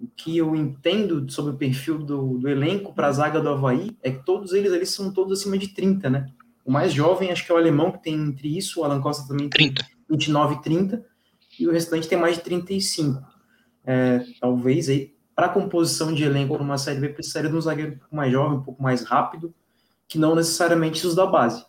[0.00, 3.96] o que eu entendo sobre o perfil do, do elenco para a zaga do Havaí
[4.02, 6.26] é que todos eles ali são todos acima de 30, né?
[6.64, 9.28] O mais jovem, acho que é o alemão, que tem entre isso, o Alan Costa
[9.28, 9.82] também 30.
[9.82, 11.06] tem 29 e 30,
[11.60, 13.22] e o restante tem mais de 35.
[13.86, 17.60] É, talvez aí, para a composição de elenco para uma série B, precisaria de um
[17.60, 19.54] zagueiro um pouco mais jovem, um pouco mais rápido,
[20.08, 21.64] que não necessariamente os da base.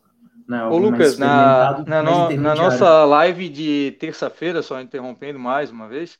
[0.47, 0.63] Né?
[0.65, 6.19] Ô, Lucas, na, na, no, na nossa live de terça-feira, só interrompendo mais uma vez,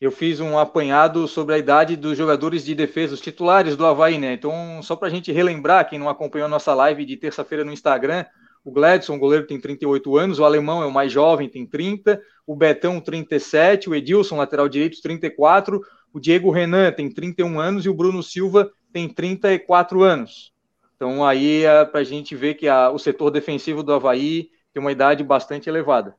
[0.00, 4.18] eu fiz um apanhado sobre a idade dos jogadores de defesa, os titulares do Havaí,
[4.18, 4.34] né?
[4.34, 7.72] Então, só para a gente relembrar, quem não acompanhou a nossa live de terça-feira no
[7.72, 8.24] Instagram,
[8.64, 12.20] o Gladson, o goleiro, tem 38 anos, o alemão é o mais jovem, tem 30,
[12.46, 15.80] o Betão, 37, o Edilson, lateral direito, 34,
[16.12, 20.53] o Diego Renan tem 31 anos e o Bruno Silva tem 34 anos.
[20.96, 24.80] Então, aí é para a gente ver que a, o setor defensivo do Havaí tem
[24.80, 26.16] uma idade bastante elevada.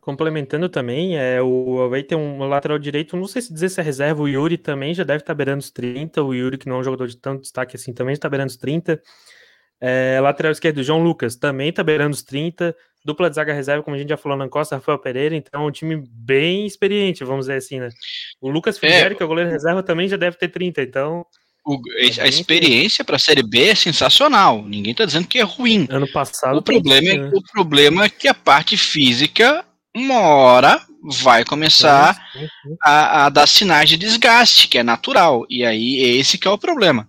[0.00, 3.82] Complementando também, é, o Havaí tem um lateral direito, não sei se dizer se é
[3.82, 6.78] reserva, o Yuri também já deve estar beirando os 30, o Yuri que não é
[6.78, 9.02] um jogador de tanto destaque assim também está beirando os 30.
[9.80, 12.74] É, lateral esquerdo, João Lucas, também está beirando os 30.
[13.04, 15.66] Dupla de zaga reserva, como a gente já falou, na Costa, Rafael Pereira, então é
[15.66, 17.88] um time bem experiente, vamos dizer assim, né?
[18.40, 21.26] O Lucas Figueiredo, é, que é o goleiro reserva, também já deve ter 30, então...
[21.66, 24.62] O, é a experiência para a Série B é sensacional.
[24.62, 25.88] Ninguém está dizendo que é ruim.
[25.90, 26.58] Ano passado.
[26.58, 27.30] O problema, é, né?
[27.34, 32.16] o problema é que a parte física uma hora vai começar
[32.82, 35.44] a, a, dar sinais de desgaste, que é natural.
[35.50, 37.08] E aí esse que é o problema.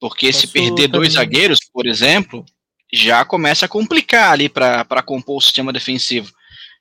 [0.00, 2.44] Porque Posso se perder dois zagueiros, por exemplo,
[2.92, 6.32] já começa a complicar ali para compor o sistema defensivo.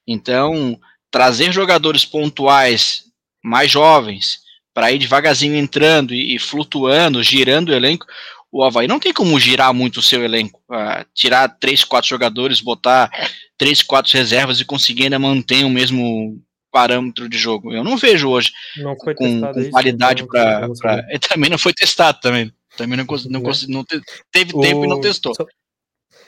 [0.08, 0.80] Então,
[1.12, 3.04] trazer jogadores pontuais
[3.44, 4.43] mais jovens
[4.74, 8.06] para ir devagarzinho entrando e, e, flutuando, girando o elenco,
[8.52, 10.62] o Havaí não tem como girar muito o seu elenco.
[10.70, 13.10] Uh, tirar três, quatro jogadores, botar
[13.58, 16.40] três, quatro reservas e conseguir ainda manter o mesmo
[16.72, 17.72] parâmetro de jogo.
[17.72, 20.68] Eu não vejo hoje não com, com qualidade para.
[21.30, 22.52] Também não foi testado também.
[22.76, 23.86] Também não, não, não, não
[24.32, 24.62] teve o...
[24.62, 25.36] tempo e não testou.
[25.36, 25.46] Só,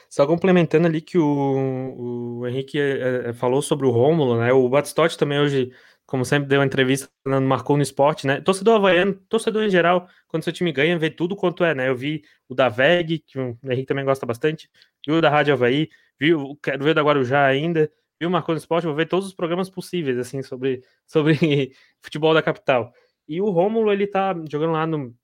[0.08, 4.54] só, complementando ali que o, o Henrique é, é, falou sobre o Rômulo, né?
[4.54, 5.72] O Batistotti também hoje
[6.06, 7.10] como sempre deu entrevista,
[7.42, 8.40] marcou no esporte, né?
[8.40, 11.90] Torcedor havaiano, torcedor em geral, quando seu time ganha, vê tudo quanto é, né?
[11.90, 14.70] Eu vi o da VEG, que o Henrique também gosta bastante,
[15.06, 15.90] vi o da Rádio Havaí,
[16.20, 19.08] vi o, quero ver o da Guarujá ainda, vi o Marcou no Esporte, vou ver
[19.08, 22.94] todos os programas possíveis, assim, sobre, sobre futebol da capital.
[23.28, 25.16] E o Rômulo, ele tá jogando lá no,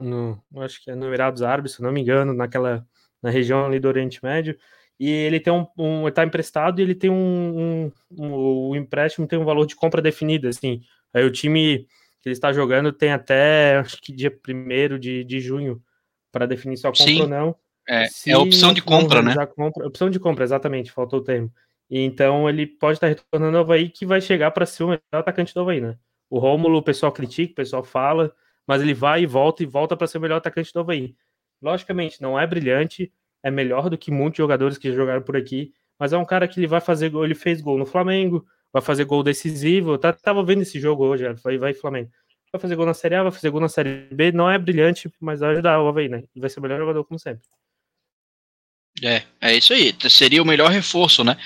[0.00, 2.86] no acho que é no Emirados Árabes, se não me engano, naquela,
[3.20, 4.56] na região ali do Oriente Médio,
[4.98, 8.34] e ele tem um, um tá emprestado e ele tem um, um, um,
[8.70, 10.80] o empréstimo tem um valor de compra definido, assim.
[11.12, 11.86] Aí o time
[12.20, 15.82] que ele está jogando tem até acho que dia 1 de, de junho
[16.32, 17.22] para definir se a compra Sim.
[17.22, 17.56] ou não.
[17.88, 19.34] É, é opção de compra, né?
[19.46, 21.52] Compra, opção de compra, exatamente, faltou o termo.
[21.88, 25.00] E então ele pode estar retornando ao Havaí que vai chegar para ser o melhor
[25.12, 25.96] atacante do Havaí, né?
[26.28, 28.34] O Rômulo, o pessoal critica, o pessoal fala,
[28.66, 31.14] mas ele vai e volta e volta para ser o melhor atacante do Havaí.
[31.62, 36.12] Logicamente, não é brilhante, é melhor do que muitos jogadores que jogaram por aqui, mas
[36.12, 39.04] é um cara que ele vai fazer gol, ele fez gol no Flamengo, vai fazer
[39.04, 42.10] gol decisivo, tá, tava vendo esse jogo hoje, vai, vai Flamengo.
[42.52, 45.10] Vai fazer gol na Série A, vai fazer gol na Série B, não é brilhante,
[45.20, 46.22] mas vai ajudar o Havaí, né?
[46.34, 47.42] E vai ser o melhor jogador como sempre.
[49.02, 49.94] É, é isso aí.
[50.08, 51.36] Seria o melhor reforço, né?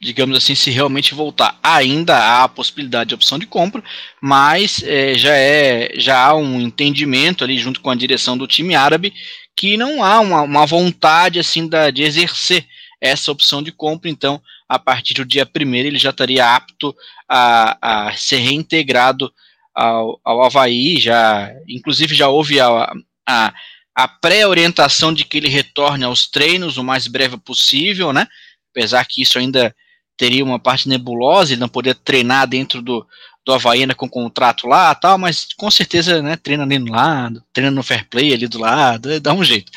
[0.00, 1.58] Digamos assim, se realmente voltar.
[1.62, 3.82] Ainda há a possibilidade de opção de compra,
[4.20, 8.74] mas é, já é já há um entendimento ali junto com a direção do time
[8.74, 9.12] árabe
[9.56, 12.66] que não há uma, uma vontade assim da, de exercer
[13.00, 16.94] essa opção de compra, então a partir do dia 1 ele já estaria apto
[17.28, 19.32] a, a ser reintegrado
[19.74, 22.92] ao, ao Havaí, já, inclusive já houve a,
[23.26, 23.54] a,
[23.94, 28.26] a pré-orientação de que ele retorne aos treinos o mais breve possível, né?
[28.70, 29.74] Apesar que isso ainda
[30.16, 33.06] teria uma parte nebulosa, ele não poderia treinar dentro do,
[33.50, 37.70] do Havaiana com contrato lá tal, mas com certeza, né, treina ali no lado, treina
[37.70, 39.72] no fair play ali do lado, dá um jeito,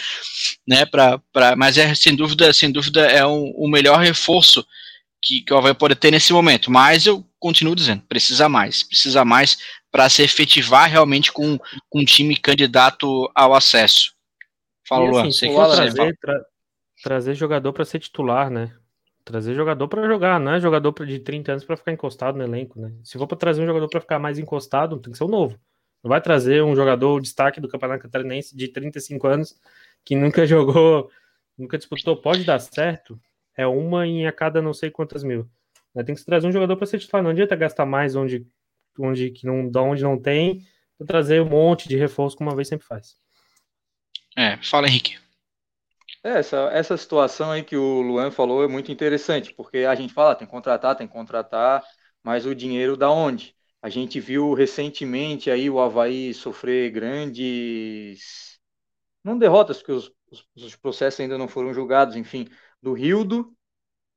[0.67, 4.65] né, pra, pra, mas é, sem dúvida, sem dúvida é um, o melhor reforço
[5.21, 9.25] que, que o Havaí pode ter nesse momento, mas eu continuo dizendo, precisa mais, precisa
[9.25, 9.57] mais
[9.91, 11.57] para se efetivar realmente com,
[11.89, 14.13] com um time candidato ao acesso.
[14.87, 16.41] Fala, Luan, assim, você que trazer, tra
[17.03, 18.73] trazer jogador para ser titular, né?
[19.25, 22.79] Trazer jogador para jogar, não é jogador de 30 anos para ficar encostado no elenco,
[22.79, 22.93] né?
[23.03, 25.57] Se for para trazer um jogador para ficar mais encostado, tem que ser um novo.
[26.03, 29.55] Não vai trazer um jogador destaque do Campeonato Catarinense de 35 anos
[30.03, 31.09] que nunca jogou,
[31.57, 32.17] nunca disputou.
[32.17, 33.17] Pode dar certo,
[33.55, 35.49] é uma em a cada não sei quantas mil.
[35.95, 36.03] Né?
[36.03, 37.23] Tem que trazer um jogador para ser titular.
[37.23, 38.45] Não adianta gastar mais onde,
[38.99, 40.65] onde, que não, onde não tem,
[40.97, 43.15] para trazer um monte de reforço, como uma vez sempre faz.
[44.35, 45.22] É, fala Henrique.
[46.23, 50.13] É, essa, essa situação aí que o Luan falou é muito interessante, porque a gente
[50.13, 51.83] fala, tem que contratar, tem que contratar,
[52.23, 53.55] mas o dinheiro da onde?
[53.81, 58.57] A gente viu recentemente aí o Havaí sofrer grandes.
[59.23, 62.47] Não derrotas, porque os, os, os processos ainda não foram julgados, enfim,
[62.81, 63.53] do Rildo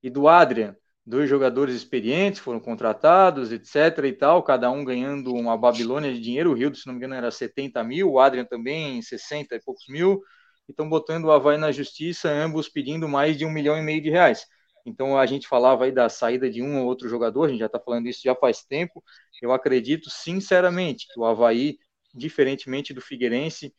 [0.02, 0.76] e do Adrian.
[1.06, 4.06] Dois jogadores experientes foram contratados, etc.
[4.08, 6.50] e tal, cada um ganhando uma Babilônia de dinheiro.
[6.52, 9.86] O Rildo, se não me engano, era 70 mil, o Adrian também 60 e poucos
[9.88, 10.22] mil
[10.68, 14.02] e estão botando o Havaí na justiça, ambos pedindo mais de um milhão e meio
[14.02, 14.46] de reais.
[14.84, 17.66] Então a gente falava aí da saída de um ou outro jogador, a gente já
[17.66, 19.02] está falando isso já faz tempo.
[19.42, 21.78] Eu acredito sinceramente que o Havaí,
[22.14, 23.74] diferentemente do Figueirense,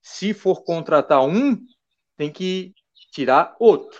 [0.00, 1.58] se for contratar um,
[2.16, 2.72] tem que
[3.12, 3.98] tirar outro,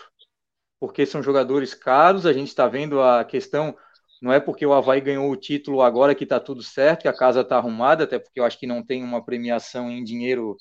[0.78, 2.26] porque são jogadores caros.
[2.26, 3.76] A gente está vendo a questão,
[4.22, 7.16] não é porque o Havaí ganhou o título agora que está tudo certo, que a
[7.16, 10.56] casa está arrumada, até porque eu acho que não tem uma premiação em dinheiro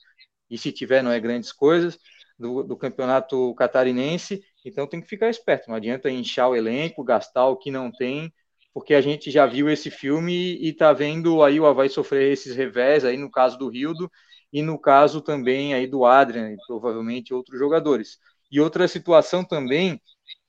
[0.53, 1.97] e se tiver não é grandes coisas,
[2.37, 7.47] do, do campeonato catarinense, então tem que ficar esperto, não adianta inchar o elenco, gastar
[7.47, 8.31] o que não tem,
[8.71, 12.55] porque a gente já viu esse filme e está vendo aí o Havaí sofrer esses
[12.55, 14.11] revés, aí no caso do Rildo,
[14.51, 18.19] e no caso também aí do Adrian, e provavelmente outros jogadores.
[18.51, 19.99] E outra situação também,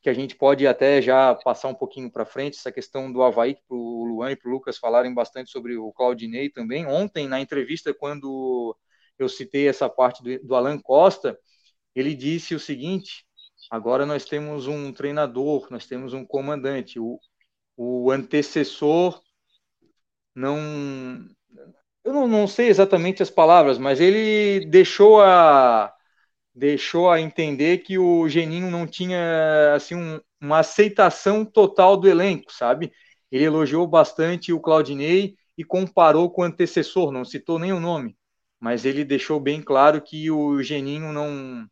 [0.03, 3.57] que a gente pode até já passar um pouquinho para frente, essa questão do Havaí,
[3.67, 6.87] para o Luan e para o Lucas falarem bastante sobre o Claudinei também.
[6.87, 8.77] Ontem, na entrevista, quando
[9.19, 11.39] eu citei essa parte do, do Alan Costa,
[11.95, 13.25] ele disse o seguinte:
[13.71, 17.19] agora nós temos um treinador, nós temos um comandante, o,
[17.77, 19.23] o antecessor
[20.35, 20.59] não.
[22.05, 25.93] Eu não, não sei exatamente as palavras, mas ele deixou a
[26.55, 32.53] deixou a entender que o Geninho não tinha assim um, uma aceitação total do elenco,
[32.53, 32.93] sabe?
[33.31, 38.17] Ele elogiou bastante o Claudinei e comparou com o antecessor, não citou nem o nome
[38.65, 41.69] mas ele deixou bem claro que o Geninho não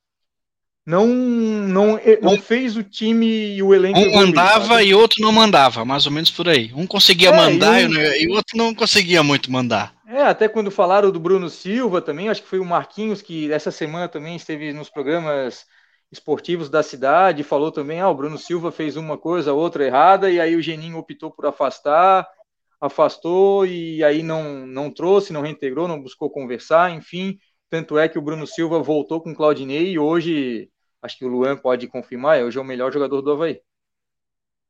[0.85, 3.99] não não, não fez o time e o elenco.
[3.99, 6.71] Um mandava e outro não mandava, mais ou menos por aí.
[6.75, 9.95] Um conseguia é, mandar e o outro não conseguia muito mandar.
[10.07, 13.71] É, até quando falaram do Bruno Silva também, acho que foi o Marquinhos que essa
[13.71, 15.65] semana também esteve nos programas
[16.11, 20.39] esportivos da cidade, falou também, ah, o Bruno Silva fez uma coisa, outra errada, e
[20.39, 22.29] aí o Geninho optou por afastar,
[22.83, 27.39] afastou e aí não, não trouxe, não reintegrou, não buscou conversar, enfim.
[27.71, 31.29] Tanto é que o Bruno Silva voltou com o Claudinei e hoje, acho que o
[31.29, 33.61] Luan pode confirmar, hoje é o melhor jogador do Havaí.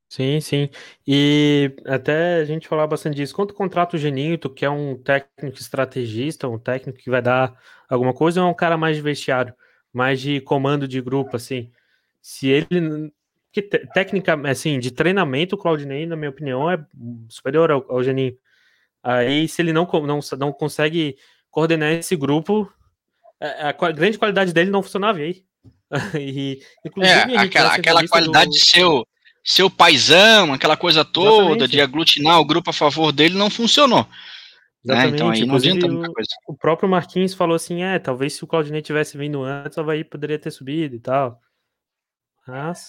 [0.09, 0.69] Sim, sim.
[1.07, 3.35] E até a gente falar bastante disso.
[3.35, 8.13] Quanto contrato o Geninho, tu quer um técnico estrategista, um técnico que vai dar alguma
[8.13, 9.55] coisa, ou é um cara mais de vestiário,
[9.93, 11.73] mais de comando de grupo, assim?
[12.21, 12.69] Se ele
[13.53, 16.83] que técnica, assim, de treinamento, o Claudinei, na minha opinião, é
[17.29, 18.35] superior ao, ao Geninho.
[19.03, 21.17] Aí, se ele não, não, não consegue
[21.51, 22.73] coordenar esse grupo,
[23.41, 25.45] a, a grande qualidade dele não funcionava aí.
[26.19, 28.53] e, inclusive, é, aquela, aquela qualidade do...
[28.53, 29.07] de seu,
[29.45, 31.71] seu paizão, aquela coisa toda, Exatamente.
[31.73, 34.09] de aglutinar o grupo a favor dele, não funcionou.
[34.85, 35.09] Né?
[35.09, 36.31] Então aí não adianta muita coisa.
[36.49, 39.81] O, o próprio Marquinhos falou assim: é, talvez se o Claudinei tivesse vindo antes, o
[39.81, 41.39] Havaí poderia ter subido e tal.
[42.47, 42.89] Mas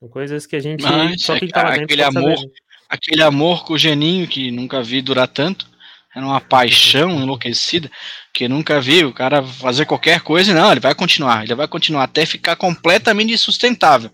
[0.00, 2.52] são coisas que a gente Mas, só que tá aquele amor, saber, né?
[2.88, 5.66] aquele amor com o Geninho que nunca vi durar tanto.
[6.14, 7.90] Era uma paixão enlouquecida
[8.32, 12.04] que nunca vi o cara fazer qualquer coisa, não, ele vai continuar, ele vai continuar
[12.04, 14.10] até ficar completamente insustentável.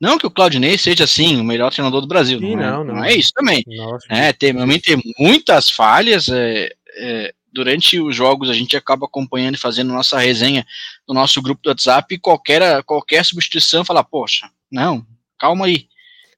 [0.00, 2.38] Não que o Claudinei seja assim, o melhor treinador do Brasil.
[2.38, 2.94] Sim, não, é, não, não.
[2.96, 3.62] não, é isso também.
[3.66, 9.06] Nossa, é, tem, realmente tem muitas falhas, é, é, durante os jogos a gente acaba
[9.06, 10.66] acompanhando e fazendo nossa resenha
[11.08, 15.04] no nosso grupo do WhatsApp e qualquer, qualquer substituição fala, poxa, não,
[15.38, 15.86] calma aí.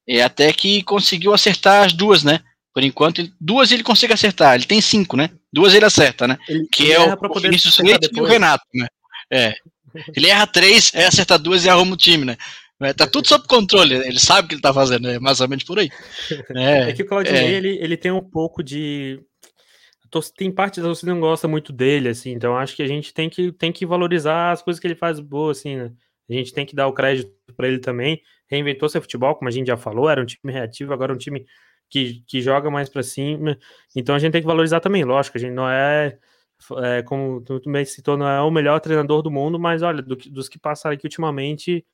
[0.07, 2.41] E até que conseguiu acertar as duas, né?
[2.73, 4.55] Por enquanto, duas ele consegue acertar.
[4.55, 5.31] Ele tem cinco, né?
[5.53, 6.39] Duas ele acerta, né?
[6.49, 8.87] Ele, que é o, o Vinícius Leite e o Renato, né?
[9.31, 9.55] É.
[10.17, 12.37] Ele erra três, é acerta duas e arruma o time, né?
[12.81, 15.49] É, tá tudo sob controle, ele sabe o que ele tá fazendo, é mais ou
[15.49, 15.91] menos por aí.
[16.57, 17.53] É, é que o Claudinei, é.
[17.53, 19.21] ele, ele tem um pouco de.
[20.37, 23.29] Tem parte da torcida não gosta muito dele, assim, então acho que a gente tem
[23.29, 25.91] que, tem que valorizar as coisas que ele faz boa, assim, né?
[26.31, 28.23] A gente tem que dar o crédito para ele também.
[28.49, 31.19] Reinventou seu futebol, como a gente já falou, era um time reativo, agora é um
[31.19, 31.47] time
[31.89, 33.59] que, que joga mais para cima.
[33.95, 36.19] Então a gente tem que valorizar também, lógico, a gente não é,
[36.83, 40.17] é como tu também citou, não é o melhor treinador do mundo, mas olha, do,
[40.17, 41.85] dos que passaram aqui ultimamente,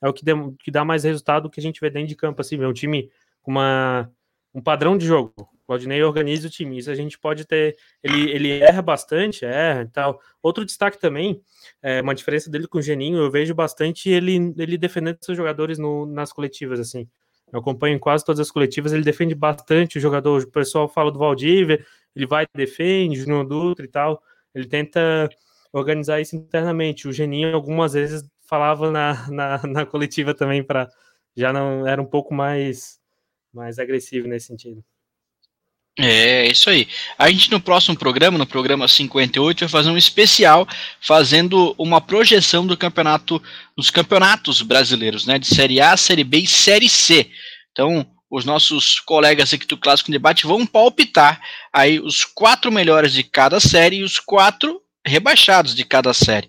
[0.00, 0.24] é o que,
[0.60, 3.10] que dá mais resultado que a gente vê dentro de campo, assim, é um time
[3.42, 4.10] com uma,
[4.54, 5.34] um padrão de jogo.
[5.68, 7.76] Claudinei organiza o time, isso a gente pode ter.
[8.02, 10.18] Ele, ele erra bastante, erra e tal.
[10.42, 11.42] Outro destaque também,
[11.82, 15.78] é, uma diferença dele com o Geninho, eu vejo bastante ele, ele defendendo seus jogadores
[15.78, 17.06] no, nas coletivas, assim.
[17.52, 20.42] Eu acompanho quase todas as coletivas, ele defende bastante o jogador.
[20.42, 21.84] O pessoal fala do Valdívia,
[22.16, 24.22] ele vai e defende, Júnior Dutra e tal.
[24.54, 25.28] Ele tenta
[25.70, 27.06] organizar isso internamente.
[27.06, 30.88] O Geninho, algumas vezes, falava na, na, na coletiva também para
[31.36, 32.98] já não era um pouco mais
[33.52, 34.82] mais agressivo nesse sentido.
[36.00, 36.86] É, isso aí.
[37.18, 40.66] A gente no próximo programa, no programa 58, vai fazer um especial
[41.00, 43.42] fazendo uma projeção do campeonato,
[43.76, 47.28] dos campeonatos brasileiros, né, de Série A, Série B e Série C.
[47.72, 51.40] Então, os nossos colegas aqui do Clássico Debate vão palpitar
[51.72, 56.48] aí os quatro melhores de cada série e os quatro rebaixados de cada série,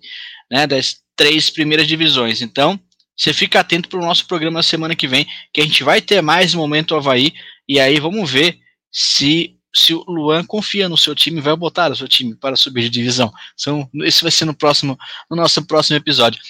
[0.52, 2.44] né, das três primeiras divisões.
[2.44, 2.80] Então,
[3.18, 6.22] você fica atento para o nosso programa semana que vem, que a gente vai ter
[6.22, 7.34] mais momento Havaí,
[7.68, 8.60] e aí vamos ver
[8.92, 12.82] se se o Luan confia no seu time, vai botar o seu time para subir
[12.82, 13.32] de divisão.
[13.54, 14.98] Então, esse vai ser no próximo,
[15.30, 16.42] no nosso próximo episódio.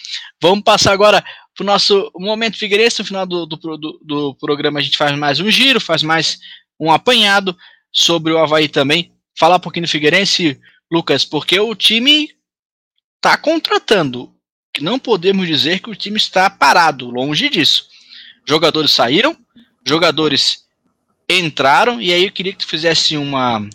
[0.42, 1.22] Vamos passar agora
[1.54, 3.02] para o nosso momento Figueirense.
[3.02, 6.40] No final do, do, do, do, programa, a gente faz mais um giro, faz mais
[6.80, 7.58] um apanhado
[7.92, 9.12] sobre o Havaí também.
[9.38, 10.58] Falar um pouquinho do Figueirense,
[10.90, 12.32] Lucas, porque o time
[13.18, 14.34] está contratando
[14.80, 17.88] não podemos dizer que o time está parado, longe disso.
[18.48, 19.36] Jogadores saíram,
[19.86, 20.66] jogadores
[21.38, 23.68] entraram, e aí eu queria que tu fizesse uma,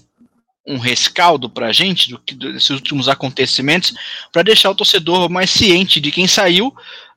[0.66, 3.94] um rescaldo para a gente do que, desses últimos acontecimentos,
[4.32, 6.74] para deixar o torcedor mais ciente de quem saiu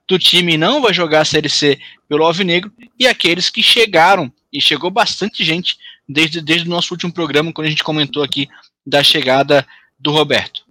[0.08, 4.62] do time não vai jogar a Série C pelo Alvinegro e aqueles que chegaram, e
[4.62, 8.48] chegou bastante gente desde, desde o nosso último programa, quando a gente comentou aqui
[8.86, 9.68] da chegada
[10.00, 10.66] do Roberto.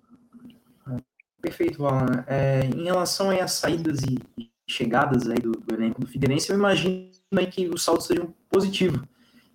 [1.43, 2.25] Perfeito, Alan.
[2.27, 7.11] É, em relação às saídas e chegadas aí do, do, elenco do Figueirense, eu imagino
[7.37, 9.07] aí que o saldo seria um positivo,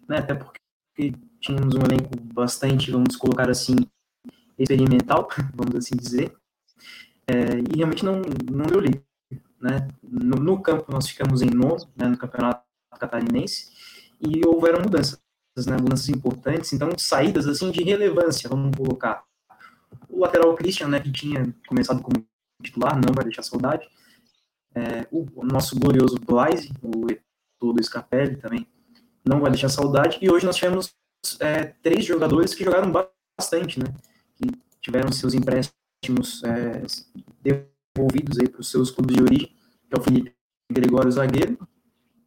[0.07, 0.17] né?
[0.17, 0.59] Até porque
[1.39, 3.75] tínhamos um elenco bastante, vamos colocar assim,
[4.57, 6.35] experimental, vamos assim dizer,
[7.27, 9.01] é, e realmente não, não deu liga,
[9.59, 9.87] né?
[10.03, 12.63] No, no, campo nós ficamos em nono, né, no campeonato
[12.99, 13.71] catarinense,
[14.19, 15.19] e houveram mudanças,
[15.65, 19.23] né, mudanças importantes, então saídas assim de relevância, vamos colocar,
[20.09, 22.25] o lateral Christian, né, que tinha começado como
[22.61, 23.87] titular, não vai deixar saudade.
[24.73, 28.65] É, o, o, nosso glorioso Blaise, o Etor do Scarpelli também,
[29.25, 30.17] não vai deixar saudade.
[30.21, 30.93] E hoje nós tivemos
[31.39, 33.85] é, três jogadores que jogaram bastante, né,
[34.35, 36.83] que tiveram seus empréstimos é,
[37.41, 40.35] devolvidos aí para os seus clubes de origem, que é o Felipe
[40.71, 41.57] Gregório Zagueiro,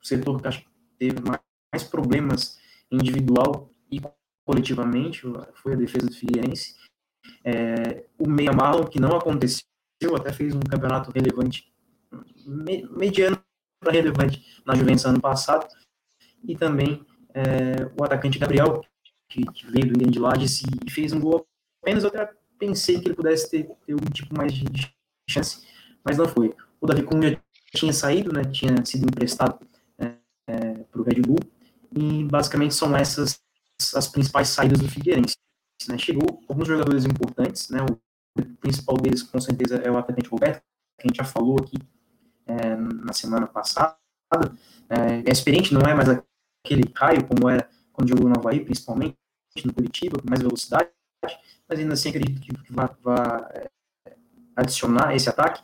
[0.00, 2.58] o setor que acho que teve mais problemas
[2.90, 4.00] individual e
[4.44, 5.22] coletivamente,
[5.54, 6.76] foi a defesa do Figueirense.
[7.42, 9.64] É, o Meia Marlon, que não aconteceu,
[10.16, 11.72] até fez um campeonato relevante,
[12.46, 13.42] me, mediano
[13.80, 15.66] para relevante na Juventus ano passado.
[16.46, 17.04] E também
[17.34, 18.82] é, o atacante Gabriel,
[19.28, 21.46] que, que veio do Indem de Lages e fez um gol
[21.82, 22.04] apenas.
[22.04, 24.94] Eu até pensei que ele pudesse ter, ter um tipo mais de,
[25.28, 25.66] chance,
[26.04, 26.54] mas não foi.
[26.80, 27.40] O Davi Cunha
[27.74, 29.58] tinha saído, né, tinha sido emprestado
[29.98, 30.12] é,
[30.46, 31.40] é, para o Red Bull,
[31.96, 33.42] e basicamente são essas
[33.94, 35.36] as principais saídas do Figueirense.
[35.88, 35.98] Né?
[35.98, 37.80] Chegou alguns jogadores importantes, né?
[37.82, 40.62] o principal deles com certeza é o atacante Roberto,
[40.98, 41.76] que a gente já falou aqui
[42.46, 43.96] é, na semana passada.
[44.88, 46.08] É, é, experiente, não é mais
[46.96, 49.16] raio como era quando jogou no Havaí, principalmente
[49.64, 50.90] no Curitiba, com mais velocidade,
[51.68, 52.88] mas ainda assim acredito que, vai,
[53.54, 53.70] é,
[54.56, 55.62] adicionar esse ataque.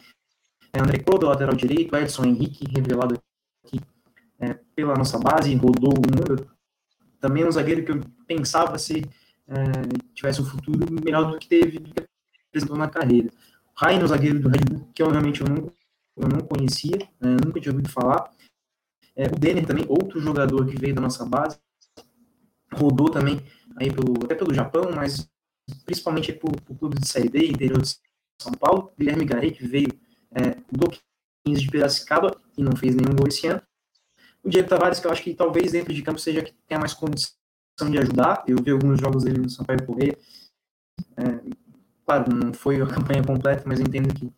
[0.73, 3.21] É, André Kobe, lateral direito, Edson Henrique, revelado
[3.65, 3.81] aqui
[4.39, 6.49] é, pela nossa base, rodou o mundo.
[7.21, 9.09] Também um zagueiro que eu pensava ser
[9.49, 9.55] é,
[10.15, 12.07] tivesse um futuro melhor do que teve, do que
[12.49, 13.31] apresentou na carreira.
[13.75, 15.73] Raino, zagueiro do Red Bull, que eu realmente eu não,
[16.17, 18.31] eu não conhecia, é, nunca tinha ouvido falar.
[19.21, 21.59] É, o Denner também, outro jogador que veio da nossa base,
[22.73, 23.39] rodou também
[23.77, 25.29] aí pelo, até pelo Japão, mas
[25.85, 27.99] principalmente para o clube de B, interior de
[28.41, 28.91] São Paulo.
[28.99, 29.89] Guilherme Garret, que veio
[30.31, 30.89] é, do
[31.45, 33.61] 15 de Piracicaba e não fez nenhum gol esse ano.
[34.43, 36.95] O Diego Tavares, que eu acho que talvez dentro de campo seja que tenha mais
[36.95, 37.37] condição
[37.91, 38.43] de ajudar.
[38.47, 40.17] Eu vi alguns jogos dele no Sampaio Correia.
[41.19, 41.41] É,
[42.07, 44.33] claro, não foi a campanha completa, mas entendo que,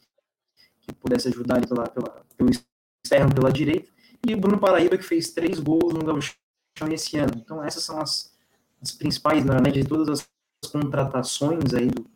[0.80, 3.91] que pudesse ajudar ele pela, pela, pelo externo, pela direita.
[4.26, 6.36] E o Bruno Paraíba, que fez três gols no Gauchão
[6.92, 7.32] esse ano.
[7.36, 8.32] Então, essas são as,
[8.80, 12.06] as principais, na média, de todas as contratações aí do,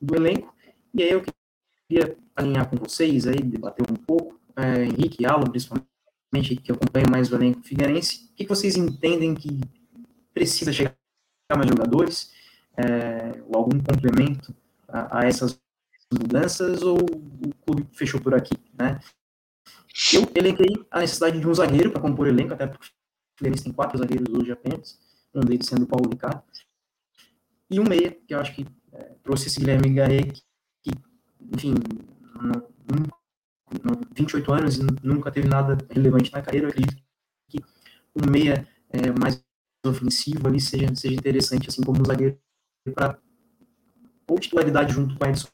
[0.00, 0.54] do elenco.
[0.94, 1.24] E aí eu
[1.88, 7.10] queria alinhar com vocês aí, debater um pouco, é, Henrique e Alan, principalmente, que acompanham
[7.10, 9.60] mais o elenco figueirense, o que, vocês entendem que
[10.32, 10.94] precisa chegar
[11.56, 12.32] mais jogadores,
[12.76, 14.54] é, ou algum complemento
[14.86, 15.58] a, a, essas
[16.12, 19.00] mudanças, ou o clube fechou por aqui, né?
[20.12, 23.64] Eu elenquei a necessidade de um zagueiro para compor o elenco, até porque o Fluminense
[23.64, 24.98] tem quatro zagueiros hoje apenas,
[25.34, 26.42] um deles sendo o Paulo Ricardo,
[27.70, 30.42] e um meia, que eu acho que é, trouxe esse Guilherme Garret,
[30.82, 30.90] que,
[31.54, 31.74] enfim,
[32.34, 32.68] não,
[33.82, 37.02] não, 28 anos e nunca teve nada relevante na carreira, eu acredito
[37.48, 37.58] que
[38.14, 39.42] um meia é, mais
[39.84, 42.38] ofensivo ali seja, seja interessante, assim como um zagueiro
[42.94, 43.18] para
[44.28, 45.48] ou titularidade junto com a Edson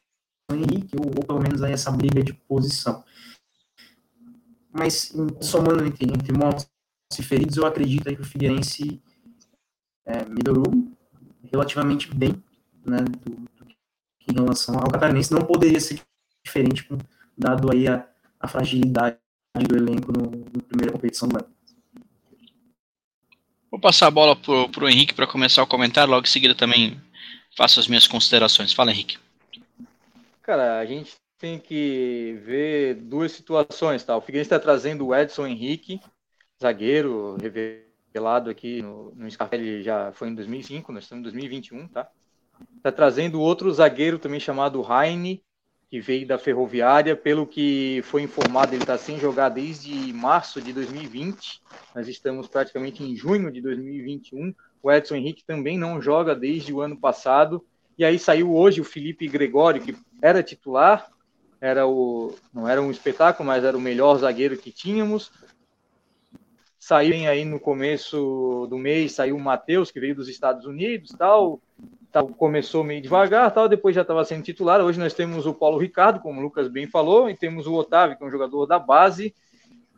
[0.51, 3.03] Henrique, ou, ou pelo menos aí essa briga de posição.
[4.73, 6.67] Mas somando entre, entre mortos
[7.17, 9.01] e feridos, eu acredito aí que o Figueirense
[10.05, 10.73] é, melhorou
[11.51, 12.33] relativamente bem,
[12.85, 13.67] né, do, do,
[14.27, 15.31] em relação ao Catarinense.
[15.31, 16.01] Não poderia ser
[16.43, 16.87] diferente,
[17.37, 18.07] dado aí a,
[18.39, 19.17] a fragilidade
[19.67, 21.53] do elenco no, no primeira competição do ano.
[23.69, 26.99] Vou passar a bola para o Henrique para começar o comentário, logo em seguida também
[27.55, 28.73] faço as minhas considerações.
[28.73, 29.17] Fala, Henrique.
[30.41, 31.13] Cara, a gente
[31.43, 34.15] tem que ver duas situações, tá?
[34.15, 35.99] O Figueirense está trazendo o Edson Henrique,
[36.57, 42.09] zagueiro, revelado aqui no, no Scarpelli já foi em 2005, nós estamos em 2021, tá?
[42.77, 45.43] Está trazendo outro zagueiro também chamado Heine,
[45.89, 47.13] que veio da Ferroviária.
[47.13, 51.61] Pelo que foi informado, ele está sem jogar desde março de 2020.
[51.93, 54.55] Nós estamos praticamente em junho de 2021.
[54.81, 57.65] O Edson Henrique também não joga desde o ano passado.
[57.97, 61.11] E aí saiu hoje o Felipe Gregório, que era titular,
[61.63, 65.31] era o não era um espetáculo, mas era o melhor zagueiro que tínhamos.
[66.77, 71.61] Saiu aí no começo do mês, saiu o Matheus, que veio dos Estados Unidos, tal,
[72.11, 74.81] tal, começou meio devagar, tal, depois já estava sendo titular.
[74.81, 78.17] Hoje nós temos o Paulo Ricardo, como o Lucas bem falou, e temos o Otávio,
[78.17, 79.33] que é um jogador da base,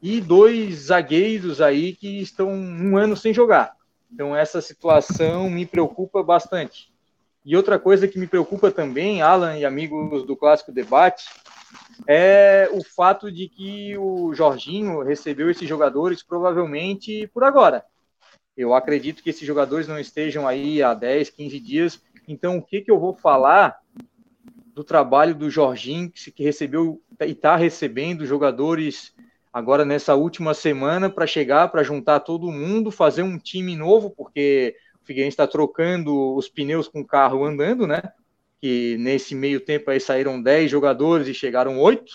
[0.03, 3.75] e dois zagueiros aí que estão um ano sem jogar.
[4.13, 6.93] Então essa situação me preocupa bastante.
[7.43, 11.25] E outra coisa que me preocupa também, Alan e amigos do Clássico Debate,
[12.07, 17.83] é o fato de que o Jorginho recebeu esses jogadores provavelmente por agora.
[18.55, 22.01] Eu acredito que esses jogadores não estejam aí há 10, 15 dias.
[22.27, 23.79] Então, o que, que eu vou falar
[24.73, 29.13] do trabalho do Jorginho, que recebeu e está recebendo jogadores
[29.51, 34.75] agora nessa última semana para chegar, para juntar todo mundo, fazer um time novo, porque
[35.01, 38.01] o Figueirense está trocando os pneus com o carro andando, né?
[38.65, 42.11] Que nesse meio tempo aí saíram 10 jogadores e chegaram 8.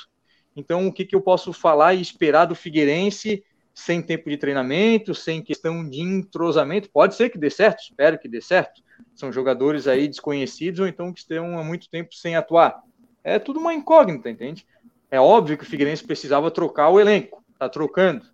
[0.56, 5.14] Então, o que, que eu posso falar e esperar do Figueirense sem tempo de treinamento,
[5.14, 6.90] sem questão de entrosamento.
[6.90, 8.82] Pode ser que dê certo, espero que dê certo.
[9.14, 12.82] São jogadores aí desconhecidos ou então que estão há muito tempo sem atuar.
[13.22, 14.66] É tudo uma incógnita, entende?
[15.08, 18.26] É óbvio que o Figueirense precisava trocar o elenco, tá trocando.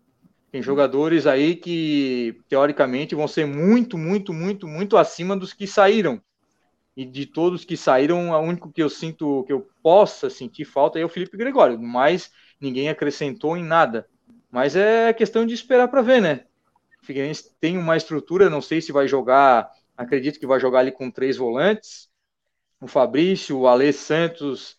[0.50, 6.18] Tem jogadores aí que teoricamente vão ser muito, muito, muito, muito acima dos que saíram.
[6.96, 10.98] E de todos que saíram, o único que eu sinto que eu possa sentir falta
[10.98, 14.08] é o Felipe Gregório, mas ninguém acrescentou em nada.
[14.50, 16.46] Mas é questão de esperar para ver, né?
[17.02, 20.90] O Figueirense tem uma estrutura, não sei se vai jogar, acredito que vai jogar ali
[20.90, 22.08] com três volantes.
[22.80, 24.76] O Fabrício, o Alê Santos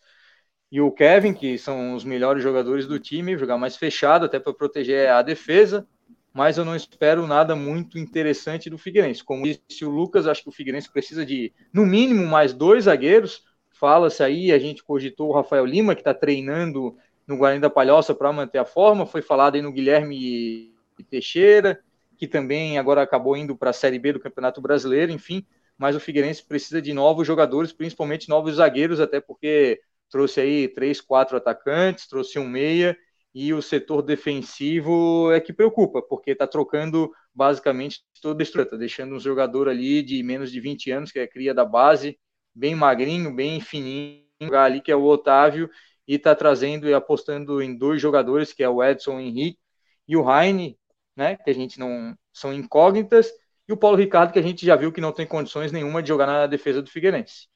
[0.70, 4.52] e o Kevin, que são os melhores jogadores do time, jogar mais fechado, até para
[4.52, 5.86] proteger a defesa.
[6.32, 9.24] Mas eu não espero nada muito interessante do Figueirense.
[9.24, 13.42] Como disse o Lucas, acho que o Figueirense precisa de, no mínimo, mais dois zagueiros.
[13.70, 18.14] Fala-se aí, a gente cogitou o Rafael Lima, que está treinando no Guarani da Palhoça
[18.14, 19.06] para manter a forma.
[19.06, 20.74] Foi falado aí no Guilherme
[21.10, 21.80] Teixeira,
[22.16, 25.44] que também agora acabou indo para a Série B do Campeonato Brasileiro, enfim.
[25.76, 31.00] Mas o Figueirense precisa de novos jogadores, principalmente novos zagueiros, até porque trouxe aí três,
[31.00, 32.96] quatro atacantes, trouxe um meia,
[33.40, 38.76] e o setor defensivo é que preocupa, porque está trocando basicamente toda a estrutura, tá
[38.76, 42.18] deixando um jogador ali de menos de 20 anos, que é cria da base,
[42.52, 45.70] bem magrinho, bem fininho, ali que é o Otávio,
[46.04, 49.60] e está trazendo e apostando em dois jogadores, que é o Edson Henrique
[50.08, 50.76] e o Heine,
[51.14, 53.30] né, que a gente não são incógnitas,
[53.68, 56.08] e o Paulo Ricardo, que a gente já viu que não tem condições nenhuma de
[56.08, 57.46] jogar na defesa do Figueirense.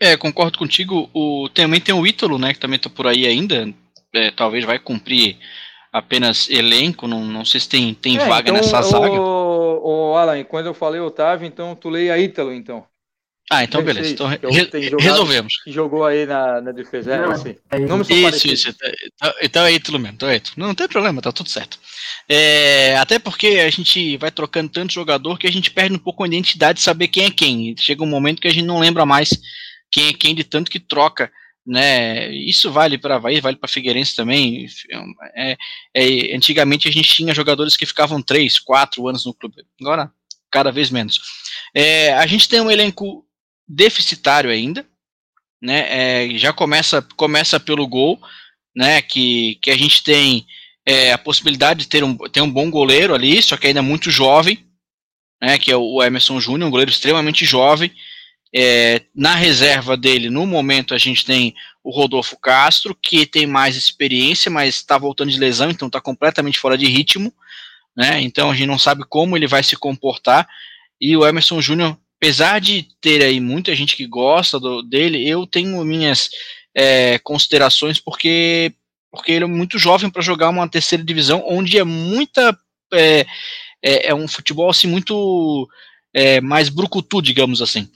[0.00, 1.10] É, concordo contigo.
[1.14, 3.72] O, também tem o Ítalo, né, que também tá por aí ainda.
[4.12, 5.36] É, talvez vai cumprir
[5.92, 9.10] apenas elenco, não, não sei se tem, tem é, vaga então, nessa zaga.
[9.10, 12.86] O, o Alan, quando eu falei Otávio, então tu leia Ítalo, então.
[13.50, 14.10] Ah, então beleza.
[14.10, 14.38] Então, re
[14.98, 15.54] resolvemos.
[15.62, 17.16] Que jogou aí na, na defesa.
[17.16, 17.56] Não, é, assim.
[17.70, 18.68] é isso, isso.
[18.68, 20.16] Então, então é Ítalo mesmo.
[20.16, 20.54] Então é Ítalo.
[20.56, 21.78] Não, não tem problema, tá tudo certo.
[22.28, 26.24] É, até porque a gente vai trocando tanto jogador que a gente perde um pouco
[26.24, 27.74] a identidade de saber quem é quem.
[27.78, 29.30] Chega um momento que a gente não lembra mais
[29.90, 31.30] quem é quem de tanto que troca
[31.66, 32.32] né?
[32.32, 34.68] Isso vale para Havaí, vale para Figueirense também.
[35.34, 35.56] É,
[35.92, 39.66] é, antigamente a gente tinha jogadores que ficavam três, quatro anos no clube.
[39.80, 40.10] Agora,
[40.50, 41.20] cada vez menos.
[41.74, 43.26] É, a gente tem um elenco
[43.66, 44.86] deficitário ainda,
[45.60, 45.86] né?
[45.88, 48.20] É, já começa começa pelo gol,
[48.74, 49.02] né?
[49.02, 50.46] Que, que a gente tem
[50.86, 54.08] é, a possibilidade de ter um, ter um bom goleiro ali, só que ainda muito
[54.08, 54.64] jovem,
[55.42, 55.58] né?
[55.58, 57.90] Que é o Emerson Júnior, um goleiro extremamente jovem.
[58.58, 61.54] É, na reserva dele, no momento, a gente tem
[61.84, 66.58] o Rodolfo Castro, que tem mais experiência, mas está voltando de lesão, então está completamente
[66.58, 67.30] fora de ritmo.
[67.94, 68.22] Né?
[68.22, 70.48] Então a gente não sabe como ele vai se comportar.
[70.98, 75.46] E o Emerson Júnior, apesar de ter aí muita gente que gosta do, dele, eu
[75.46, 76.30] tenho minhas
[76.74, 78.72] é, considerações porque,
[79.10, 82.58] porque ele é muito jovem para jogar uma terceira divisão, onde é muita.
[82.94, 83.26] É,
[83.82, 85.68] é, é um futebol assim muito
[86.14, 87.86] é, mais brucutu, digamos assim.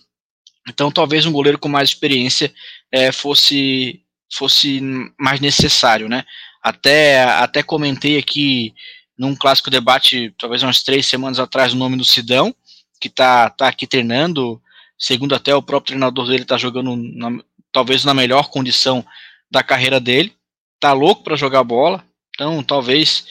[0.68, 2.52] Então, talvez um goleiro com mais experiência
[2.92, 4.02] é, fosse
[4.32, 4.80] fosse
[5.18, 6.24] mais necessário, né?
[6.62, 8.74] Até até comentei aqui
[9.18, 12.54] num clássico debate, talvez umas três semanas atrás, o nome do Sidão,
[13.00, 14.61] que tá tá aqui treinando,
[14.98, 17.42] segundo até o próprio treinador dele tá jogando na,
[17.72, 19.04] talvez na melhor condição
[19.50, 20.32] da carreira dele,
[20.78, 22.04] tá louco para jogar bola,
[22.34, 23.26] então talvez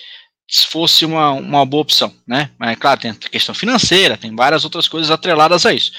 [0.70, 2.50] fosse uma, uma boa opção, né?
[2.58, 5.92] Mas claro, tem a questão financeira, tem várias outras coisas atreladas a isso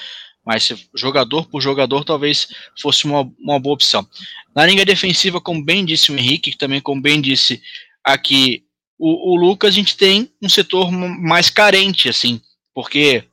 [0.45, 2.47] mas jogador por jogador talvez
[2.81, 4.07] fosse uma, uma boa opção.
[4.55, 7.61] Na linha defensiva, como bem disse o Henrique, que também como bem disse
[8.03, 8.63] aqui
[8.97, 12.39] o, o Lucas, a gente tem um setor mais carente, assim,
[12.73, 13.23] porque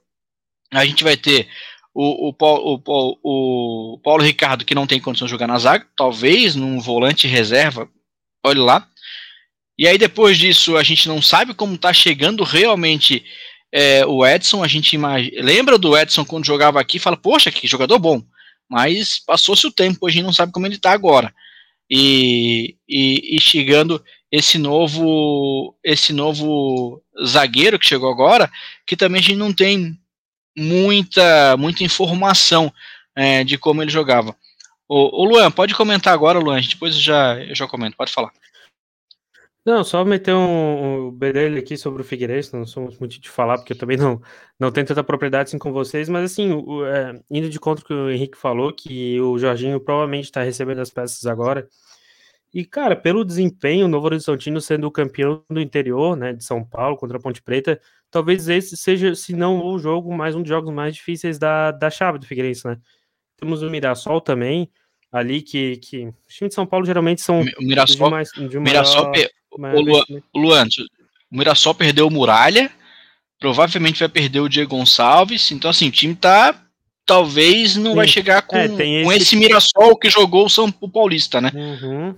[0.72, 1.48] a gente vai ter
[1.94, 5.86] o, o, Paulo, o, o Paulo Ricardo, que não tem condição de jogar na zaga,
[5.96, 7.88] talvez num volante reserva,
[8.44, 8.88] olhe lá.
[9.78, 13.24] E aí depois disso a gente não sabe como está chegando realmente
[13.72, 17.66] é, o Edson, a gente imagina, lembra do Edson quando jogava aqui, fala, poxa, que
[17.66, 18.22] jogador bom,
[18.68, 21.34] mas passou-se o tempo, a gente não sabe como ele está agora.
[21.90, 28.50] E, e, e, chegando esse novo esse novo zagueiro que chegou agora,
[28.86, 29.98] que também a gente não tem
[30.54, 32.70] muita muita informação
[33.16, 34.36] é, de como ele jogava.
[34.86, 38.32] O, o Luan, pode comentar agora, Luan, depois eu já, eu já comento, pode falar.
[39.68, 43.58] Não, só meter um, um bedelho aqui sobre o Figueirense, não somos muito de falar,
[43.58, 44.18] porque eu também não,
[44.58, 47.92] não tenho tanta propriedade assim com vocês, mas assim, o, é, indo de conta que
[47.92, 51.68] o Henrique falou, que o Jorginho provavelmente está recebendo as peças agora,
[52.54, 56.64] e cara, pelo desempenho, o Novo Horizontino sendo o campeão do interior, né, de São
[56.64, 57.78] Paulo, contra a Ponte Preta,
[58.10, 61.90] talvez esse seja, se não o jogo, mais um dos jogos mais difíceis da, da
[61.90, 62.78] chave do Figueirense, né.
[63.36, 64.70] Temos o Mirassol também,
[65.12, 68.58] ali que, que os times de São Paulo geralmente são o Mirassol, de mais, de
[68.58, 69.12] Mirassol,
[69.60, 69.76] maior...
[69.76, 70.68] O, Luan, o Luan,
[71.30, 72.70] o Mirassol perdeu o Muralha,
[73.38, 76.64] provavelmente vai perder o Diego Gonçalves, então assim, o time tá
[77.04, 77.96] talvez não Sim.
[77.96, 79.22] vai chegar com, é, com esse...
[79.22, 81.50] esse Mirassol que jogou o São o Paulista, né?
[81.54, 82.14] Uhum.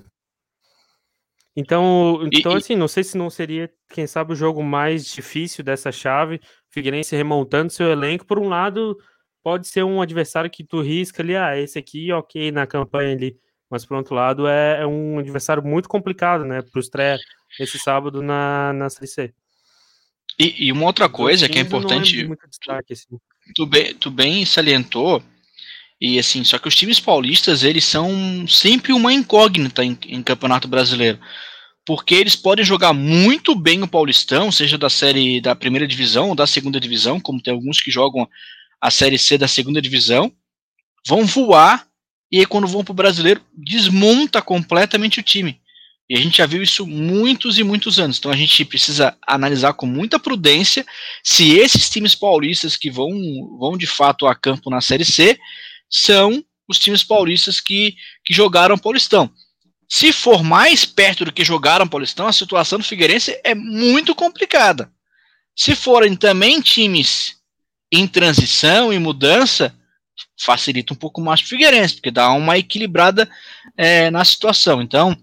[1.56, 5.62] Então, então e, assim, não sei se não seria, quem sabe, o jogo mais difícil
[5.62, 8.96] dessa chave, Figueirense remontando seu elenco, por um lado,
[9.42, 13.36] pode ser um adversário que tu risca ali, ah, esse aqui, ok, na campanha ali,
[13.70, 17.18] mas por outro lado é, é um adversário muito complicado, né, para o estreia
[17.58, 19.34] esse sábado na, na Série C.
[20.38, 23.18] E, e uma outra coisa que é, é importante, é destaque, assim.
[23.54, 25.22] tu, bem, tu bem salientou,
[26.00, 30.66] e assim, só que os times paulistas, eles são sempre uma incógnita em, em Campeonato
[30.66, 31.20] Brasileiro.
[31.84, 36.34] Porque eles podem jogar muito bem o Paulistão, seja da série da primeira divisão ou
[36.34, 38.26] da segunda divisão, como tem alguns que jogam
[38.80, 40.32] a série C da segunda divisão,
[41.06, 41.86] vão voar
[42.30, 45.60] e aí quando vão para o brasileiro, desmonta completamente o time.
[46.08, 48.18] E a gente já viu isso muitos e muitos anos.
[48.18, 50.84] Então a gente precisa analisar com muita prudência
[51.22, 53.10] se esses times paulistas que vão,
[53.58, 55.38] vão de fato a campo na Série C
[55.88, 59.30] são os times paulistas que, que jogaram Paulistão.
[59.88, 64.90] Se for mais perto do que jogaram Paulistão, a situação do Figueirense é muito complicada.
[65.56, 67.36] Se forem também times
[67.92, 69.76] em transição e mudança,
[70.38, 73.28] facilita um pouco mais para o Figueirense, porque dá uma equilibrada
[73.76, 74.80] é, na situação.
[74.80, 75.16] Então,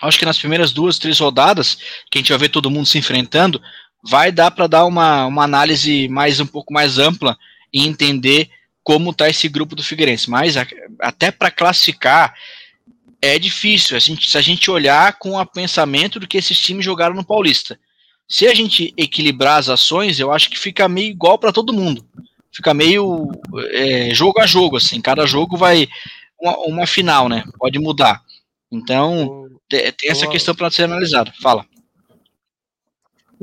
[0.00, 1.76] acho que nas primeiras duas, três rodadas,
[2.10, 3.60] que a gente vai ver todo mundo se enfrentando,
[4.02, 7.36] vai dar para dar uma, uma análise mais um pouco mais ampla
[7.72, 8.50] e entender
[8.82, 10.28] como tá esse grupo do Figueirense.
[10.28, 10.66] Mas a,
[11.00, 12.34] até para classificar
[13.20, 13.96] é difícil.
[13.96, 17.24] A gente, se a gente olhar com o pensamento do que esses times jogaram no
[17.24, 17.78] Paulista.
[18.28, 22.04] Se a gente equilibrar as ações, eu acho que fica meio igual para todo mundo.
[22.52, 23.30] Fica meio
[23.70, 25.00] é, jogo a jogo, assim.
[25.00, 25.88] Cada jogo vai
[26.40, 27.44] uma, uma final, né?
[27.58, 28.22] Pode mudar.
[28.70, 31.32] Então, tem essa questão para ser analisada.
[31.40, 31.64] Fala.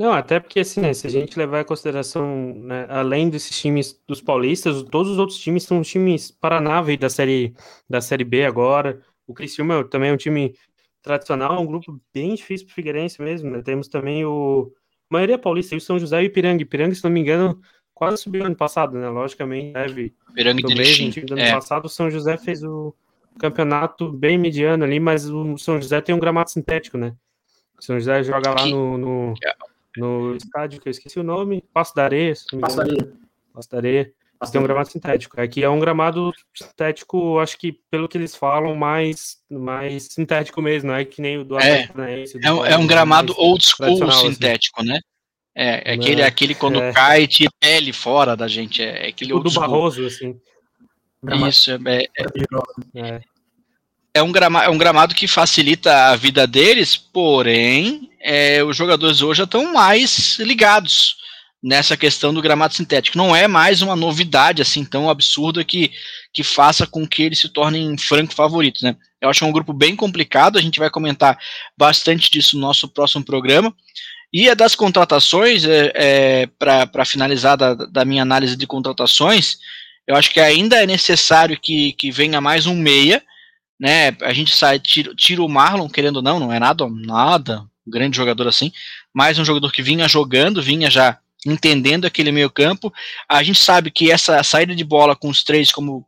[0.00, 4.00] Não, até porque assim, né, se a gente levar em consideração, né, além desses times
[4.08, 7.54] dos paulistas, todos os outros times são times paranáveis da série
[7.86, 9.02] da série B agora.
[9.26, 10.54] O Criciúma também é um time
[11.02, 13.50] tradicional, é um grupo bem difícil para o Figueirense mesmo.
[13.50, 13.60] Né?
[13.62, 14.72] Temos também o
[15.10, 16.62] a maioria paulista, o São José e o Ipiranga.
[16.62, 17.60] Ipiranga, se não me engano,
[18.00, 19.10] quase subiu ano passado, né?
[19.10, 20.14] Logicamente, deve.
[20.30, 21.52] Ipiranga do mesmo time do ano é.
[21.52, 22.94] passado, o São José fez o
[23.38, 27.14] campeonato bem mediano ali, mas o São José tem um gramado sintético, né?
[27.78, 29.34] O São José joga lá no, no,
[29.98, 32.34] no estádio que eu esqueci o nome, Passo da Areia.
[32.58, 33.12] Passo da Areia.
[33.52, 34.12] Passo da Areia.
[34.38, 35.38] Passo tem um gramado sintético.
[35.38, 40.88] Aqui é um gramado sintético, acho que pelo que eles falam, mais, mais sintético mesmo,
[40.88, 41.90] não é que nem o do É,
[42.42, 44.32] é, um, é um gramado old school assim.
[44.32, 44.88] sintético, assim.
[44.88, 45.00] né?
[45.54, 46.92] É, é aquele, é, aquele quando é.
[46.92, 48.82] cai tira pele fora da gente.
[48.82, 50.38] É, é aquele tipo do Barroso, assim.
[51.48, 52.06] Isso, é,
[52.94, 53.20] é,
[54.14, 59.20] é, um gramado, é um gramado que facilita a vida deles, porém, é, os jogadores
[59.20, 61.16] hoje já estão mais ligados
[61.62, 63.18] nessa questão do gramado sintético.
[63.18, 65.92] Não é mais uma novidade assim tão absurda que,
[66.32, 68.96] que faça com que eles se tornem franco favoritos, né?
[69.20, 71.38] Eu acho um grupo bem complicado, a gente vai comentar
[71.76, 73.74] bastante disso no nosso próximo programa.
[74.32, 79.58] E a das contratações, é, é para finalizar da, da minha análise de contratações,
[80.06, 83.22] eu acho que ainda é necessário que, que venha mais um meia,
[83.78, 84.16] né?
[84.22, 87.90] A gente sai, tira, tira o Marlon, querendo ou não, não é nada, nada, um
[87.90, 88.72] grande jogador assim,
[89.12, 92.92] mais um jogador que vinha jogando, vinha já entendendo aquele meio campo.
[93.28, 96.06] A gente sabe que essa saída de bola com os três, como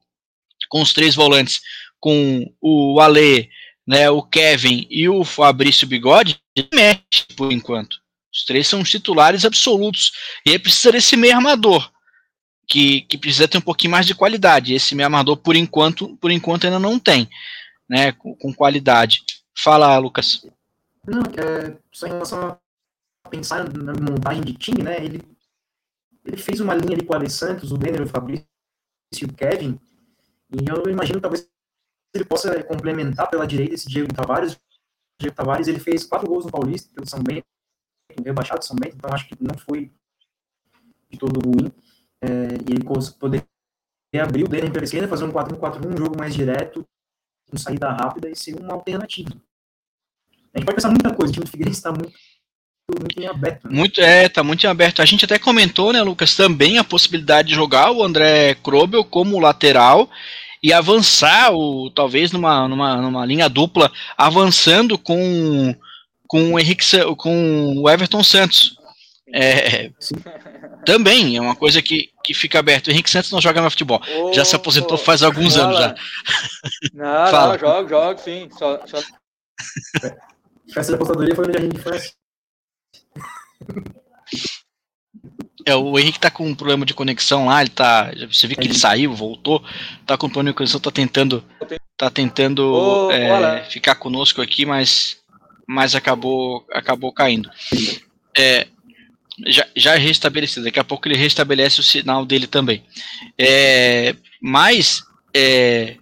[0.68, 1.60] com os três volantes,
[1.98, 3.48] com o Ale,
[3.86, 6.40] né, o Kevin e o Fabrício Bigode,
[6.72, 8.01] mexe por enquanto.
[8.32, 10.12] Os três são os titulares absolutos.
[10.46, 11.90] E aí precisa desse meio armador
[12.66, 14.74] que, que precisa ter um pouquinho mais de qualidade.
[14.74, 17.28] Esse meio armador, por enquanto, por enquanto ainda não tem,
[17.88, 19.22] né, com, com qualidade.
[19.56, 20.46] Fala, Lucas.
[21.06, 22.58] Não, é, só em relação
[23.24, 25.20] a pensar na montagem de time, né, ele,
[26.24, 28.46] ele fez uma linha ali com o Alessandro, o Denner, o Fabrício
[29.20, 29.78] e o Kevin,
[30.52, 31.48] e eu imagino talvez
[32.14, 34.52] ele possa complementar pela direita esse Diego Tavares.
[34.52, 34.58] O
[35.18, 37.46] Diego Tavares, ele fez quatro gols no Paulista, pelo São Bento,
[38.24, 39.90] rebaixado Bento, então acho que não foi
[41.10, 41.70] de todo ruim
[42.22, 42.28] é,
[42.68, 42.84] e ele
[43.18, 43.44] poderia
[44.22, 46.84] abrir o dele pela esquerda, fazer um 4-1-4-1, um jogo mais direto,
[47.50, 49.30] com saída rápida e ser uma alternativa.
[50.54, 52.12] A gente pode pensar muita coisa, o time do Figueirense está muito,
[53.00, 53.68] muito em aberto.
[53.68, 53.74] Né?
[53.74, 55.02] Muito, é, tá muito em aberto.
[55.02, 59.40] A gente até comentou, né, Lucas, também a possibilidade de jogar o André Krobel como
[59.40, 60.08] lateral
[60.62, 65.74] e avançar, o, talvez numa, numa, numa linha dupla, avançando com,
[66.32, 66.82] com o Henrique,
[67.18, 68.78] com o Everton Santos.
[69.34, 69.90] É,
[70.86, 72.86] também é uma coisa que, que fica aberto.
[72.86, 74.02] O Henrique Santos não joga mais futebol.
[74.16, 75.94] Oh, já se aposentou oh, faz alguns anos já.
[76.94, 77.52] Não, Fala.
[77.52, 78.48] não, jogo, jogo, sim.
[78.58, 78.96] Só, só...
[80.72, 82.12] Festa da aposentadoria foi no jardim de infância.
[85.66, 88.10] É, o Henrique tá com um problema de conexão lá, ele tá.
[88.30, 89.62] Você viu que ele saiu, voltou,
[90.06, 91.44] tá com um problema de conexão, tá tentando.
[91.94, 95.21] Tá tentando oh, é, ficar conosco aqui, mas,
[95.72, 97.50] mas acabou, acabou caindo.
[98.36, 98.66] É,
[99.46, 100.64] já, já restabelecido.
[100.64, 102.82] Daqui a pouco ele restabelece o sinal dele também.
[103.38, 105.02] É, mas
[105.34, 105.96] é,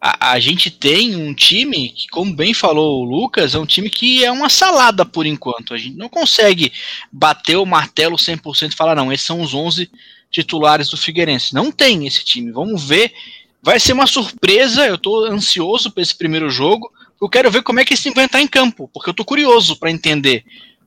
[0.00, 3.90] a, a, gente tem um time que, como bem falou o Lucas, é um time
[3.90, 5.74] que é uma salada por enquanto.
[5.74, 6.72] A gente não consegue
[7.10, 9.90] bater o martelo 100% e falar, não, esses são os 11
[10.30, 11.52] titulares do Figueirense.
[11.52, 12.52] Não tem esse time.
[12.52, 13.12] Vamos ver.
[13.60, 14.86] Vai ser uma surpresa.
[14.86, 16.92] Eu estou ansioso para esse primeiro jogo.
[17.20, 19.26] Eu quero ver como é que esse time vai entrar em campo, porque eu estou
[19.26, 20.44] curioso para entender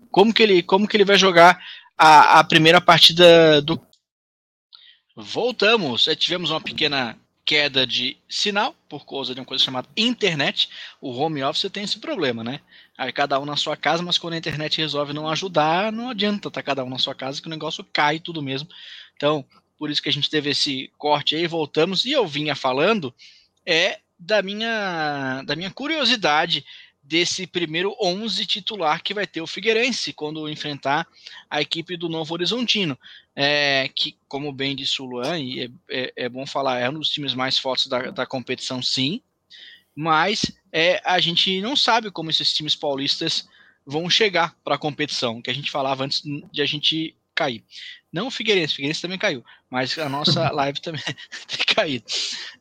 [0.10, 1.64] como que ele, como que ele vai jogar
[1.98, 3.80] a, a primeira partida do.
[5.16, 10.70] Voltamos, é, tivemos uma pequena queda de sinal por causa de uma coisa chamada internet.
[11.00, 12.62] O home office tem esse problema, né?
[12.98, 16.50] Aí cada um na sua casa, mas quando a internet resolve não ajudar, não adianta
[16.50, 18.70] tá cada um na sua casa que o negócio cai tudo mesmo.
[19.16, 19.46] Então,
[19.78, 23.14] por isso que a gente teve esse corte aí, voltamos e eu vinha falando
[23.66, 26.65] é da minha da minha curiosidade
[27.03, 31.05] desse primeiro 11 titular que vai ter o Figueirense quando enfrentar
[31.49, 32.97] a equipe do Novo Horizontino,
[33.36, 36.93] é, que, como bem disse o Luan, e é, é, é, bom falar, é um
[36.93, 39.21] dos times mais fortes da, da competição, sim,
[39.93, 43.47] mas é, a gente não sabe como esses times paulistas
[43.86, 47.63] vão chegar para a competição, que a gente falava antes de a gente cair.
[48.11, 51.01] Não o Figueirense, o Figueirense também caiu, mas a nossa live também
[51.47, 52.05] tem caído.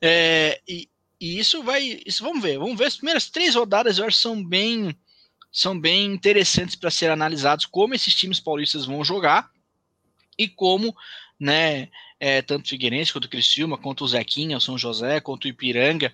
[0.00, 0.88] É, e,
[1.23, 2.01] e, isso vai.
[2.05, 2.59] Isso vamos ver.
[2.59, 2.87] Vamos ver.
[2.87, 4.93] As primeiras três rodadas eu acho são bem,
[5.53, 9.49] são bem interessantes para ser analisados como esses times paulistas vão jogar
[10.37, 10.97] e como,
[11.39, 15.49] né, é, tanto Figueirense quanto o Criciúma, quanto o Zequinha, o São José, quanto o
[15.49, 16.12] Ipiranga,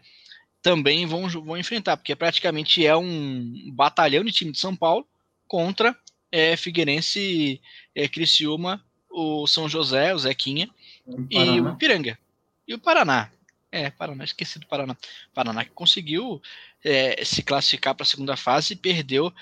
[0.60, 5.06] também vão, vão enfrentar, porque praticamente é um batalhão de time de São Paulo
[5.46, 5.96] contra
[6.30, 7.60] é, Figueirense,
[7.94, 10.68] é, Criciúma, o São José, o Zequinha
[11.06, 12.18] o e o Ipiranga.
[12.66, 13.30] E o Paraná.
[13.70, 14.96] É, Paraná, esqueci do Paraná.
[15.34, 16.40] Paraná que conseguiu
[16.84, 19.32] é, se classificar para a segunda fase e perdeu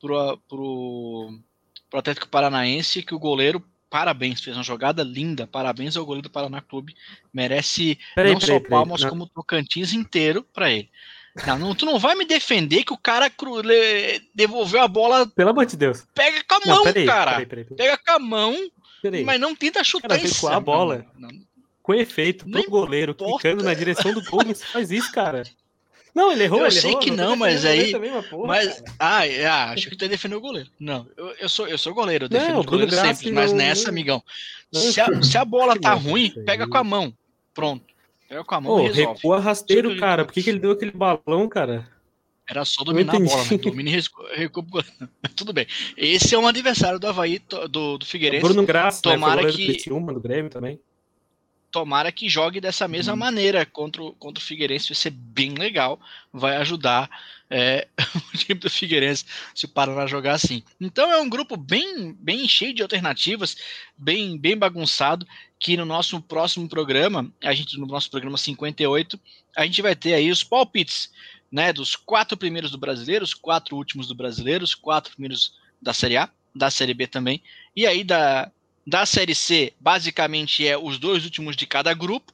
[0.00, 1.38] pro, pro,
[1.88, 5.46] pro Atlético Paranaense, que o goleiro parabéns, fez uma jogada linda.
[5.46, 6.94] Parabéns ao goleiro do Paraná Clube.
[7.32, 10.90] Merece peraí, não peraí, só palmas, peraí, como o Tocantins inteiro para ele.
[11.46, 15.26] Não, não, tu não vai me defender que o cara cru, le, devolveu a bola.
[15.26, 16.06] Pelo amor de Deus.
[16.14, 17.46] Pega com a mão, não, cara.
[17.46, 18.56] Pega com a mão,
[19.24, 20.56] mas não tenta chutar cara, cima.
[20.56, 21.06] a bola.
[21.14, 21.45] Não, não,
[21.86, 23.42] com efeito pro goleiro, importa.
[23.42, 25.44] clicando na direção do gol, você faz isso, cara.
[26.12, 27.92] Não, ele errou, eu ele sei errou, que não, mas aí.
[27.92, 30.68] Também, mas, porra, mas ah, é, ah, acho que tu defendeu o goleiro.
[30.80, 33.88] Não, eu, eu, sou, eu sou goleiro, eu defendo não, o goleiro sempre, mas nessa,
[33.88, 34.20] amigão.
[34.72, 37.14] Se a, se a bola tá ruim, pega com a mão.
[37.54, 37.84] Pronto.
[38.28, 39.14] Pega com a mão oh, e resolve.
[39.14, 40.24] Recua rasteiro, cara.
[40.24, 41.88] Por que, que ele deu aquele balão, cara?
[42.50, 43.58] Era só dominar a bola, né?
[43.58, 44.84] Domine e recua.
[45.36, 45.68] Tudo bem.
[45.96, 47.38] Esse é um adversário do Havaí,
[47.70, 48.42] do, do Figueirense.
[48.42, 49.52] Bruno Graça, Tomara né?
[49.52, 49.88] que.
[49.88, 50.80] Do, do Grêmio também
[51.76, 53.18] tomara que jogue dessa mesma uhum.
[53.18, 56.00] maneira contra, o, contra o Figueirense, vai ser bem legal,
[56.32, 57.10] vai ajudar
[57.50, 57.86] é,
[58.32, 60.62] o time do Figueirense se o Paraná jogar assim.
[60.80, 63.58] Então é um grupo bem, bem cheio de alternativas,
[63.94, 65.26] bem, bem bagunçado,
[65.60, 69.20] que no nosso próximo programa, a gente no nosso programa 58,
[69.54, 71.12] a gente vai ter aí os palpites,
[71.52, 75.92] né, dos quatro primeiros do brasileiro, os quatro últimos do brasileiro, os quatro primeiros da
[75.92, 77.42] Série A, da Série B também,
[77.76, 78.50] e aí da,
[78.86, 82.32] da Série C, basicamente, é os dois últimos de cada grupo,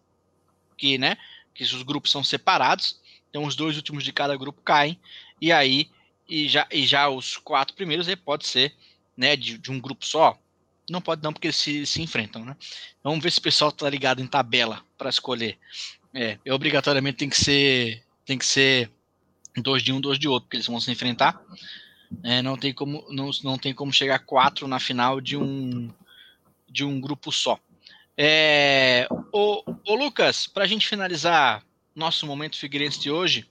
[0.76, 1.16] que, né,
[1.54, 3.00] que os grupos são separados,
[3.30, 4.98] então os dois últimos de cada grupo caem,
[5.40, 5.88] e aí,
[6.28, 8.74] e já, e já os quatro primeiros aí pode ser,
[9.16, 10.38] né, de, de um grupo só,
[10.90, 12.56] não pode não, porque eles se, se enfrentam, né?
[13.02, 15.56] Vamos ver se o pessoal tá ligado em tabela para escolher.
[16.12, 18.90] É, obrigatoriamente tem que ser tem que ser
[19.56, 21.40] dois de um, dois de outro, porque eles vão se enfrentar.
[22.22, 25.90] É, não tem como não, não tem como chegar quatro na final de um
[26.72, 27.58] de um grupo só.
[28.16, 29.62] É, o
[29.94, 31.64] Lucas, para a gente finalizar
[31.94, 33.46] nosso momento Figueirense de hoje,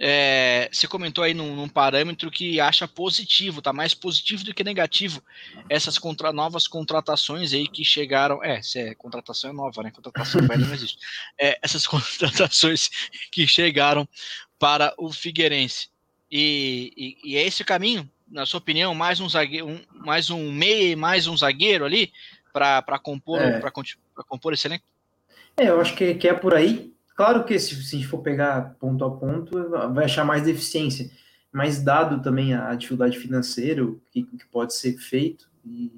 [0.00, 4.62] é, você comentou aí num, num, parâmetro que acha positivo, tá mais positivo do que
[4.62, 5.20] negativo
[5.68, 8.42] essas contra, novas contratações aí que chegaram.
[8.42, 9.90] É, se é contratação é nova, né?
[9.90, 10.98] Contratação velha não existe.
[11.36, 12.88] É, essas contratações
[13.32, 14.08] que chegaram
[14.58, 15.88] para o Figueirense.
[16.30, 20.30] E, e, e, é esse o caminho, na sua opinião, mais um zagueiro, um, mais
[20.30, 22.12] um meia, mais um zagueiro ali?
[22.52, 23.60] Para compor, é.
[23.60, 23.70] para
[24.26, 24.84] compor esse elenco?
[25.56, 26.92] É, eu acho que, que é por aí.
[27.16, 31.10] Claro que se, se a gente for pegar ponto a ponto, vai achar mais deficiência.
[31.52, 35.90] Mas dado também a dificuldade financeira, o que, que pode ser feito, e,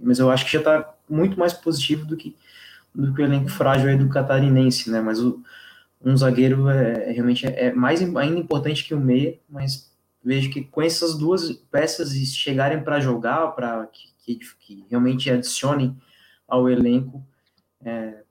[0.00, 2.36] mas eu acho que já está muito mais positivo do que,
[2.94, 5.00] do que o elenco frágil aí do catarinense, né?
[5.00, 5.42] Mas o,
[6.04, 9.90] um zagueiro é, é realmente é, é mais ainda importante que o meia, mas
[10.22, 15.96] vejo que com essas duas peças chegarem para jogar, para que, que, que realmente adicionem
[16.48, 17.24] ao elenco,
[17.84, 18.22] é,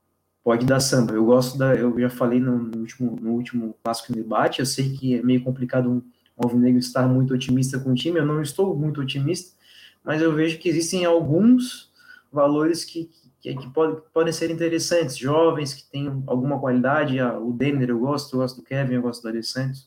[0.44, 1.14] pode dar samba.
[1.14, 4.96] Eu gosto da, eu já falei no, no, último, no último clássico debate, eu sei
[4.96, 6.02] que é meio complicado um,
[6.38, 9.56] alvinegro estar muito otimista com o time, eu não estou muito otimista,
[10.04, 11.90] mas eu vejo que existem alguns
[12.32, 17.54] valores que, que, que podem, podem ser interessantes, jovens que têm alguma qualidade, ah, o
[17.54, 19.80] Denner eu gosto, eu gosto do Kevin, eu gosto do Alessandro,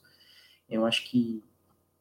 [0.68, 1.42] eu acho que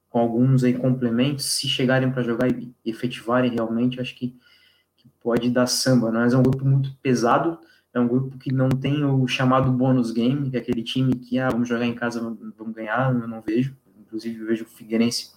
[0.10, 4.36] com alguns aí complementos, se chegarem para jogar e efetivarem realmente, acho que,
[4.98, 6.12] que, pode dar samba.
[6.12, 7.60] Mas é um grupo muito pesado,
[7.94, 11.40] é um grupo que não tem o chamado bônus game, que é aquele time que,
[11.40, 12.22] ah, vamos jogar em casa,
[12.58, 13.76] vamos ganhar, eu não vejo.
[14.00, 15.32] Inclusive, vejo o Figueirense,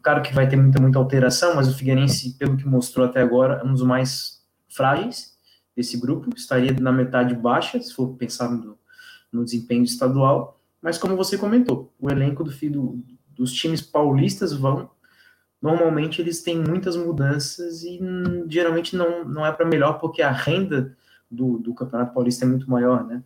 [0.00, 3.60] claro que vai ter muita, muita alteração, mas o Figueirense, pelo que mostrou até agora,
[3.62, 5.36] é um dos mais frágeis
[5.74, 8.78] desse grupo, estaria na metade baixa, se for pensar no,
[9.32, 13.04] no desempenho estadual, mas como você comentou, o elenco do, do,
[13.36, 14.90] dos times paulistas vão,
[15.60, 20.30] normalmente eles têm muitas mudanças e hum, geralmente não, não é para melhor porque a
[20.30, 20.96] renda
[21.30, 23.22] do, do Campeonato Paulista é muito maior, né?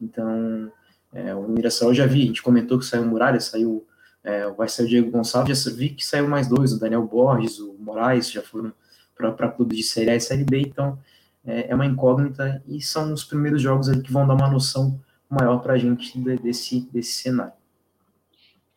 [0.00, 0.72] Então,
[1.12, 3.86] é, o Mirassol eu já vi, a gente comentou que saiu o Muralha, saiu,
[4.24, 7.58] é, vai sair o Diego Gonçalves, já vi que saiu mais dois, o Daniel Borges,
[7.58, 8.72] o Moraes, já foram
[9.14, 10.98] para clubes de Série A e Série B, então
[11.44, 14.98] é, é, uma incógnita e são os primeiros jogos aí que vão dar uma noção
[15.28, 17.52] maior para a gente desse, desse cenário.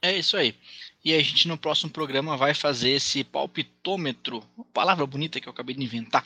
[0.03, 0.53] É isso aí.
[1.03, 4.43] E a gente no próximo programa vai fazer esse palpitômetro
[4.73, 6.25] palavra bonita que eu acabei de inventar,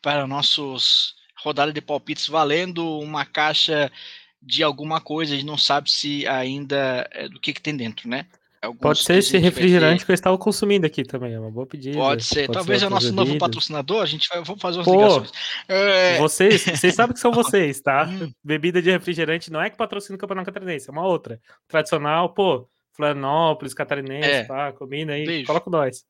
[0.00, 3.92] para nossos rodada de palpites valendo uma caixa
[4.40, 8.08] de alguma coisa, a gente não sabe se ainda é do que, que tem dentro,
[8.08, 8.26] né?
[8.60, 11.96] Alguns pode ser esse refrigerante que eu estava consumindo aqui também, é uma boa pedida.
[11.96, 13.26] Pode ser, pode talvez ser é o nosso bebidas.
[13.28, 15.32] novo patrocinador, a gente vai vamos fazer umas Pô, ligações.
[15.68, 16.18] É...
[16.18, 18.06] Vocês, vocês sabem que são vocês, tá?
[18.08, 18.32] Hum.
[18.42, 21.40] Bebida de refrigerante não é que patrocina o Campeonato Catarinense, é uma outra.
[21.68, 22.68] Tradicional, pô,
[22.98, 24.44] Florianópolis, Catarinense, é.
[24.44, 25.46] pá, combina aí, Beijo.
[25.46, 26.04] coloca nós.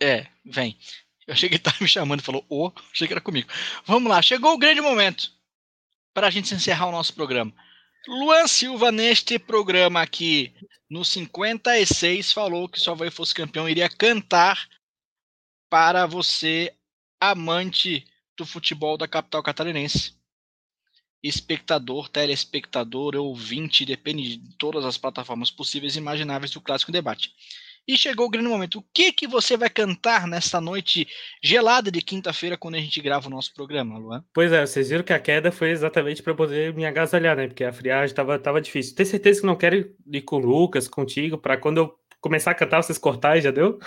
[0.00, 0.78] É, vem.
[1.26, 3.48] Eu achei que ele estava me chamando e falou, ô, oh, achei que era comigo.
[3.84, 5.32] Vamos lá, chegou o grande momento
[6.14, 7.52] para a gente encerrar o nosso programa.
[8.06, 10.54] Luan Silva, neste programa aqui,
[10.88, 14.68] no 56, falou que se o Havaí fosse campeão, iria cantar
[15.68, 16.72] para você,
[17.20, 18.06] amante
[18.38, 20.14] do futebol da capital catarinense.
[21.22, 27.32] Espectador, telespectador, ouvinte, depende de todas as plataformas possíveis e imagináveis do Clássico Debate.
[27.88, 28.80] E chegou o grande momento.
[28.80, 31.06] O que que você vai cantar nesta noite
[31.42, 34.24] gelada de quinta-feira quando a gente grava o nosso programa, Luan?
[34.34, 37.46] Pois é, vocês viram que a queda foi exatamente para poder me agasalhar, né?
[37.46, 38.96] Porque a friagem tava, tava difícil.
[38.96, 42.54] Tem certeza que não quero ir com o Lucas, contigo, para quando eu começar a
[42.54, 43.78] cantar vocês cortarem, já deu?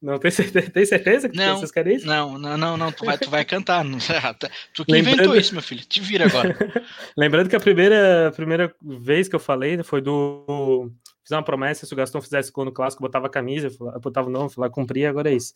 [0.00, 2.06] Não tem certeza, tem certeza que não, vocês querem isso?
[2.06, 3.84] Não, não, não, não, tu vai, tu vai cantar.
[4.74, 5.14] tu que Lembrando...
[5.16, 5.84] inventou isso, meu filho.
[5.84, 6.56] Te vira agora.
[7.16, 10.90] Lembrando que a primeira, a primeira vez que eu falei foi do
[11.22, 13.70] fiz uma promessa, se o Gastão fizesse gol no clássico, botava a camisa,
[14.02, 15.54] botava o nome, falar, cumpria, agora é isso.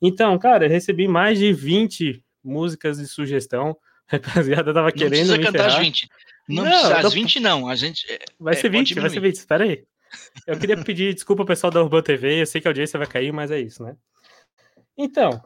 [0.00, 3.76] Então, cara, eu recebi mais de 20 músicas de sugestão.
[4.06, 5.28] Rapaziada tava não querendo.
[5.28, 6.08] Não precisa cantar as 20.
[6.48, 7.68] Não, não precisa, as 20 não.
[7.68, 8.10] A gente.
[8.10, 9.84] É, vai ser 20, vai ser 20, espera aí.
[10.46, 13.06] Eu queria pedir desculpa ao pessoal da Urban TV, eu sei que a audiência vai
[13.06, 13.96] cair, mas é isso, né?
[14.96, 15.42] Então,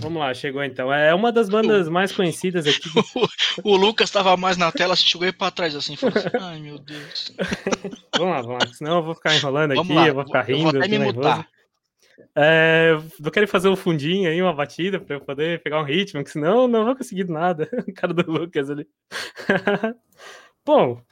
[0.00, 0.92] Vamos lá, chegou então.
[0.92, 2.88] É uma das bandas mais conhecidas aqui.
[3.64, 6.60] o, Lucas estava mais na tela, se chegou aí para trás assim, falou assim, ai
[6.60, 7.34] meu Deus.
[8.16, 10.08] vamos lá, vamos lá, senão eu vou ficar enrolando vamos aqui, lá.
[10.08, 10.68] eu vou ficar rindo.
[10.68, 11.48] Eu vou até me mutar.
[12.36, 16.22] É, eu quero fazer um fundinho aí, uma batida, para eu poder pegar um ritmo,
[16.22, 17.68] que senão não vou conseguir nada.
[17.88, 18.86] O cara do Lucas ali.
[20.64, 21.02] Bom,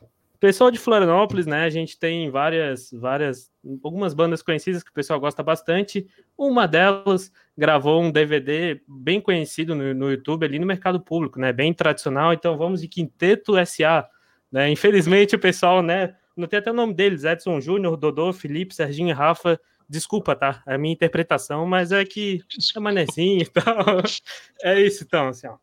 [0.40, 1.64] Pessoal de Florianópolis, né?
[1.64, 3.50] A gente tem várias, várias,
[3.84, 6.06] algumas bandas conhecidas que o pessoal gosta bastante.
[6.36, 11.52] Uma delas gravou um DVD bem conhecido no, no YouTube ali no mercado público, né?
[11.52, 12.32] Bem tradicional.
[12.32, 14.08] Então vamos de Quinteto SA.
[14.50, 14.70] Né?
[14.70, 16.16] Infelizmente o pessoal, né?
[16.34, 19.60] Não tem até o nome deles: Edson Júnior, Dodô, Felipe, Serginho e Rafa.
[19.86, 20.62] Desculpa, tá?
[20.66, 22.42] É a minha interpretação, mas é que
[22.74, 23.62] é manezinho e tal.
[24.62, 25.56] É isso, então, assim, ó.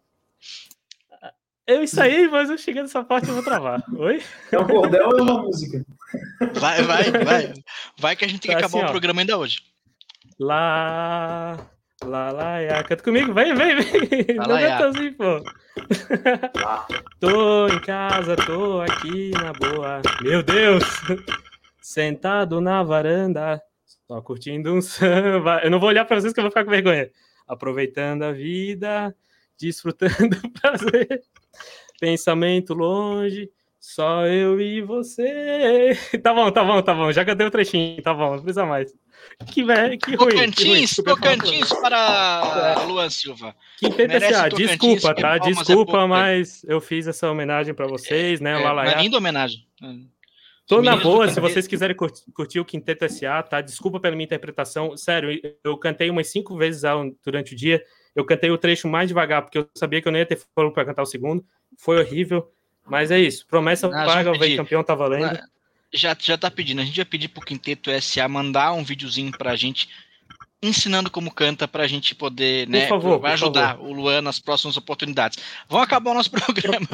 [1.68, 3.84] Eu isso aí, mas eu cheguei nessa parte e vou travar.
[3.94, 4.24] Oi?
[4.54, 5.86] É um cordel ou é uma música?
[6.54, 7.54] Vai, vai, vai.
[7.98, 9.60] Vai que a gente tem que tá acabar assim, o programa ainda hoje.
[10.40, 11.58] Lá,
[12.06, 12.82] lá, lá, ya.
[12.84, 14.38] Canta comigo, vem, vem, vem.
[14.38, 15.44] Lá, Não é assim, pô.
[17.20, 20.02] tô em casa, tô aqui na boa.
[20.22, 20.86] Meu Deus!
[21.82, 23.62] Sentado na varanda,
[24.08, 25.60] só curtindo um samba.
[25.62, 27.12] Eu não vou olhar para vocês que eu vou ficar com vergonha.
[27.46, 29.14] Aproveitando a vida,
[29.60, 31.22] desfrutando o prazer.
[32.00, 33.50] Pensamento longe,
[33.80, 35.98] só eu e você.
[36.22, 37.12] Tá bom, tá bom, tá bom.
[37.12, 38.94] Já cantei o trechinho, tá bom, não precisa mais.
[39.48, 40.30] Que, velho, que ruim.
[40.30, 41.16] Tocantins, que ruim.
[41.16, 43.56] Tocantins para Luan Silva.
[43.78, 45.36] Que PTCA, desculpa, tá?
[45.36, 48.54] É desculpa, é mas eu fiz essa homenagem para vocês, né?
[48.54, 49.66] É, uma linda homenagem.
[50.68, 53.62] Tô na boa, se vocês quiserem curtir, curtir, o Quinteto SA, tá?
[53.62, 54.98] Desculpa pela minha interpretação.
[54.98, 56.82] Sério, eu cantei umas cinco vezes
[57.24, 57.82] durante o dia.
[58.18, 60.74] Eu cantei o trecho mais devagar, porque eu sabia que eu não ia ter fôlego
[60.74, 61.46] para cantar o segundo.
[61.78, 62.52] Foi horrível.
[62.84, 63.46] Mas é isso.
[63.46, 65.40] Promessa ah, paga, o campeão tá valendo.
[65.94, 66.82] Já, já tá pedindo.
[66.82, 69.88] A gente vai pedir pro Quinteto SA mandar um videozinho pra gente
[70.64, 73.88] ensinando como canta pra gente poder, por né, favor, vai ajudar favor.
[73.88, 75.38] o Luan nas próximas oportunidades.
[75.70, 76.88] Vamos acabar o nosso programa.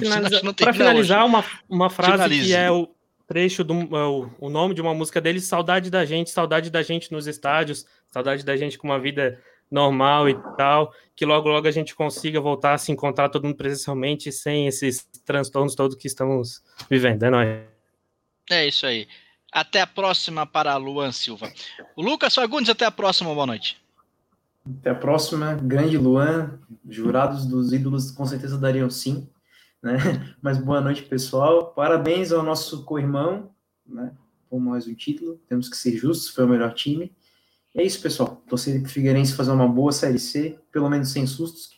[0.57, 2.47] Para finalizar, uma, uma frase Finalize.
[2.47, 2.89] que é o
[3.26, 6.84] trecho do é o, o nome de uma música dele, Saudade da gente, saudade da
[6.84, 11.68] gente nos estádios, saudade da gente com uma vida normal e tal, que logo logo
[11.68, 16.07] a gente consiga voltar a se encontrar todo mundo presencialmente sem esses transtornos todos que
[16.07, 17.74] estamos vivendo, é nóis.
[18.49, 19.07] É isso aí.
[19.51, 21.51] Até a próxima para Luan Silva.
[21.95, 23.82] O Lucas Fagundes, até a próxima, boa noite.
[24.80, 26.59] Até a próxima, grande Luan.
[26.89, 29.30] Jurados dos ídolos com certeza dariam sim,
[29.82, 29.97] né?
[30.41, 31.68] Mas boa noite, pessoal.
[31.74, 33.51] Parabéns ao nosso co-irmão,
[33.86, 34.11] né?
[34.49, 35.39] Por mais um título.
[35.47, 37.11] Temos que ser justos, foi o melhor time.
[37.76, 38.41] É isso, pessoal.
[38.47, 41.69] Torcer para o Figueirense fazer uma boa Série C, pelo menos sem sustos.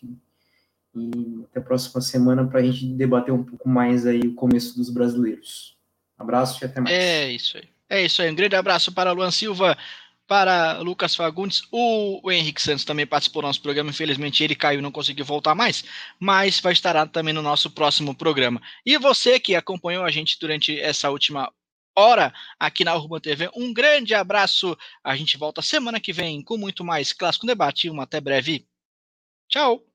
[0.94, 4.76] E até a próxima semana para a gente debater um pouco mais aí o começo
[4.76, 5.78] dos brasileiros.
[6.18, 6.96] Abraço e até mais.
[6.96, 7.70] É isso aí.
[7.90, 8.32] É isso aí.
[8.32, 9.78] Um grande abraço para Luan Silva,
[10.28, 11.64] para Lucas Fagundes.
[11.72, 13.90] O, Henrique Santos também participou do nosso programa.
[13.90, 15.84] Infelizmente ele caiu e não conseguiu voltar mais,
[16.20, 18.62] mas vai estar também no nosso próximo programa.
[18.86, 21.52] E você que acompanhou a gente durante essa última
[21.96, 23.50] hora aqui na Urban TV.
[23.56, 24.78] Um grande abraço.
[25.04, 27.90] A gente volta semana que vem com muito mais Clássico Debate.
[27.90, 28.68] Uma até breve.
[29.50, 29.95] Tchau.